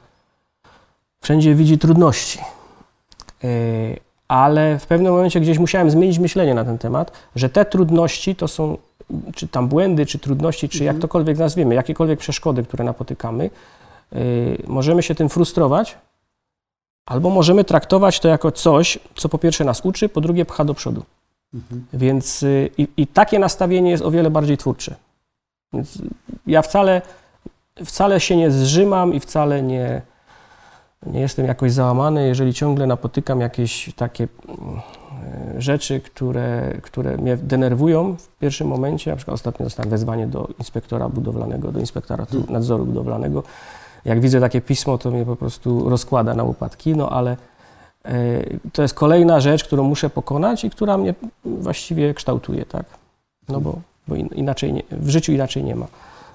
wszędzie 1.21 1.55
widzi 1.55 1.79
trudności. 1.79 2.39
Ale 4.29 4.79
w 4.79 4.87
pewnym 4.87 5.13
momencie 5.13 5.41
gdzieś 5.41 5.59
musiałem 5.59 5.91
zmienić 5.91 6.19
myślenie 6.19 6.55
na 6.55 6.65
ten 6.65 6.79
temat, 6.79 7.13
że 7.37 7.49
te 7.49 7.65
trudności 7.65 8.37
to 8.37 8.49
są, 8.49 8.79
czy 9.35 9.49
tam 9.49 9.69
błędy, 9.69 10.07
czy 10.07 10.19
trudności, 10.19 10.69
czy 10.69 10.85
jak 10.85 10.99
tokolwiek 10.99 11.39
nazwiemy, 11.39 11.75
jakiekolwiek 11.75 12.19
przeszkody, 12.19 12.63
które 12.63 12.85
napotykamy, 12.85 13.51
yy, 14.13 14.21
możemy 14.67 15.03
się 15.03 15.15
tym 15.15 15.29
frustrować, 15.29 15.99
albo 17.07 17.31
możemy 17.31 17.65
traktować 17.65 18.21
to 18.21 18.29
jako 18.29 18.53
coś, 18.53 18.99
co 19.15 19.29
po 19.29 19.39
pierwsze 19.39 19.65
nas 19.65 19.81
uczy, 19.81 20.09
po 20.09 20.21
drugie 20.21 20.45
pcha 20.45 20.65
do 20.65 20.75
przodu. 20.75 21.03
Więc 21.93 22.43
yy, 22.43 22.71
i, 22.79 22.89
i 22.97 23.07
takie 23.07 23.39
nastawienie 23.39 23.91
jest 23.91 24.03
o 24.03 24.11
wiele 24.11 24.31
bardziej 24.31 24.57
twórcze. 24.57 24.95
Więc 25.73 25.99
ja 26.47 26.63
wcale, 26.63 27.03
wcale 27.85 28.21
się 28.21 28.37
nie 28.37 28.51
zrzymam 28.51 29.15
i 29.15 29.21
wcale 29.21 29.63
nie, 29.63 30.03
nie 31.07 31.21
jestem 31.21 31.47
jakoś 31.47 31.73
załamany, 31.73 32.27
jeżeli 32.27 32.55
ciągle 32.55 32.87
napotykam 32.87 33.41
jakieś 33.41 33.95
takie 33.95 34.29
mm, 34.49 34.81
e, 35.57 35.63
rzeczy, 35.63 36.01
które, 36.01 36.75
które 36.83 37.17
mnie 37.17 37.37
denerwują 37.37 38.17
w 38.17 38.39
pierwszym 38.39 38.69
momencie. 38.69 39.11
Na 39.11 39.17
przykład 39.17 39.35
ostatnio 39.35 39.65
dostałem 39.65 39.91
wezwanie 39.91 40.27
do 40.27 40.49
inspektora 40.59 41.09
budowlanego, 41.09 41.73
do 41.73 41.81
inspektora 41.81 42.27
tu- 42.27 42.53
nadzoru 42.53 42.87
budowlanego. 42.87 43.43
Jak 44.05 44.21
widzę 44.21 44.41
takie 44.41 44.61
pismo, 44.61 44.99
to 44.99 45.11
mnie 45.11 45.25
po 45.25 45.37
prostu 45.37 45.89
rozkłada 45.89 46.35
na 46.35 46.43
łopatki, 46.43 46.97
no 46.97 47.11
ale 47.11 47.37
e, 48.05 48.15
to 48.73 48.83
jest 48.83 48.95
kolejna 48.95 49.41
rzecz, 49.41 49.65
którą 49.65 49.83
muszę 49.83 50.11
pokonać 50.11 50.65
i 50.65 50.71
która 50.71 50.99
mnie 50.99 51.15
właściwie 51.45 52.15
kształtuje, 52.15 52.67
tak? 52.67 52.85
No 53.49 53.61
bo, 53.61 53.79
bo 54.09 54.15
in, 54.15 54.27
inaczej 54.27 54.73
nie, 54.73 54.83
w 54.91 55.09
życiu 55.09 55.33
inaczej 55.33 55.65
nie 55.65 55.77
ma. 55.77 55.87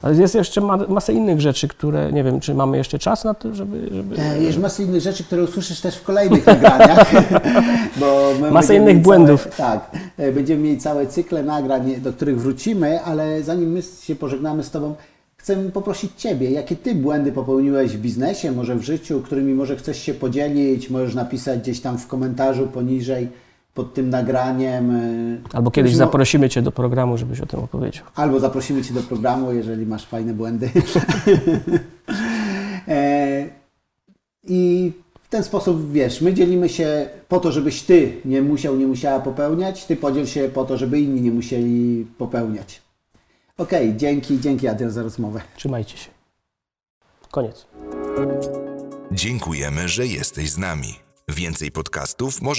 Ale 0.01 0.15
jest 0.15 0.35
jeszcze 0.35 0.61
ma, 0.61 0.77
masę 0.77 1.13
innych 1.13 1.41
rzeczy, 1.41 1.67
które 1.67 2.11
nie 2.11 2.23
wiem, 2.23 2.39
czy 2.39 2.53
mamy 2.53 2.77
jeszcze 2.77 2.99
czas 2.99 3.23
na 3.23 3.33
to, 3.33 3.55
żeby. 3.55 3.89
żeby... 3.91 4.15
E, 4.21 4.41
Jest 4.41 4.59
masę 4.59 4.83
innych 4.83 5.01
rzeczy, 5.01 5.23
które 5.23 5.43
usłyszysz 5.43 5.81
też 5.81 5.95
w 5.95 6.03
kolejnych 6.03 6.45
nagraniach. 6.45 7.11
bo 7.99 8.33
będziemy 8.41 8.75
innych 8.75 9.01
błędów. 9.01 9.47
Całe, 9.57 9.79
tak, 9.79 9.91
e, 10.17 10.31
będziemy 10.31 10.63
mieli 10.63 10.77
całe 10.77 11.07
cykle 11.07 11.43
nagrań, 11.43 11.95
do 12.01 12.13
których 12.13 12.41
wrócimy, 12.41 13.01
ale 13.01 13.43
zanim 13.43 13.71
my 13.71 13.81
się 13.81 14.15
pożegnamy 14.15 14.63
z 14.63 14.71
Tobą, 14.71 14.95
chcę 15.37 15.55
poprosić 15.55 16.11
Ciebie, 16.17 16.51
jakie 16.51 16.75
Ty 16.75 16.95
błędy 16.95 17.31
popełniłeś 17.31 17.97
w 17.97 18.01
biznesie, 18.01 18.51
może 18.51 18.75
w 18.75 18.81
życiu, 18.81 19.21
którymi 19.21 19.53
może 19.53 19.75
chcesz 19.75 19.99
się 19.99 20.13
podzielić, 20.13 20.89
możesz 20.89 21.15
napisać 21.15 21.59
gdzieś 21.59 21.81
tam 21.81 21.97
w 21.97 22.07
komentarzu 22.07 22.67
poniżej 22.67 23.27
pod 23.73 23.93
tym 23.93 24.09
nagraniem. 24.09 24.91
e, 24.91 25.01
Albo 25.53 25.71
kiedyś 25.71 25.95
zaprosimy 25.95 26.49
Cię 26.49 26.61
do 26.61 26.71
programu, 26.71 27.17
żebyś 27.17 27.41
o 27.41 27.45
tym 27.45 27.59
opowiedział. 27.59 28.05
Albo 28.15 28.39
zaprosimy 28.39 28.81
Cię 28.83 28.93
do 28.93 29.01
programu, 29.01 29.51
jeżeli 29.51 29.85
masz 29.85 30.05
fajne 30.05 30.33
błędy. 30.33 30.69
E, 32.87 33.45
I 34.43 34.91
w 35.23 35.29
ten 35.29 35.43
sposób, 35.43 35.91
wiesz, 35.91 36.21
my 36.21 36.33
dzielimy 36.33 36.69
się 36.69 37.09
po 37.27 37.39
to, 37.39 37.51
żebyś 37.51 37.81
Ty 37.83 38.17
nie 38.25 38.41
musiał, 38.41 38.75
nie 38.77 38.87
musiała 38.87 39.19
popełniać, 39.19 39.85
Ty 39.85 39.95
podziel 39.95 40.25
się 40.27 40.49
po 40.53 40.65
to, 40.65 40.77
żeby 40.77 40.99
inni 40.99 41.21
nie 41.21 41.31
musieli 41.31 42.05
popełniać. 42.17 42.81
Okej, 43.57 43.97
dzięki, 43.97 44.39
dzięki 44.39 44.67
Adrian 44.67 44.91
za 44.91 45.03
rozmowę. 45.03 45.41
Trzymajcie 45.55 45.97
się. 45.97 46.09
Koniec. 47.31 47.67
Dziękujemy, 49.11 49.87
że 49.87 50.07
jesteś 50.07 50.49
z 50.51 50.57
nami. 50.57 50.95
Więcej 51.27 51.71
podcastów 51.71 52.41
może 52.41 52.57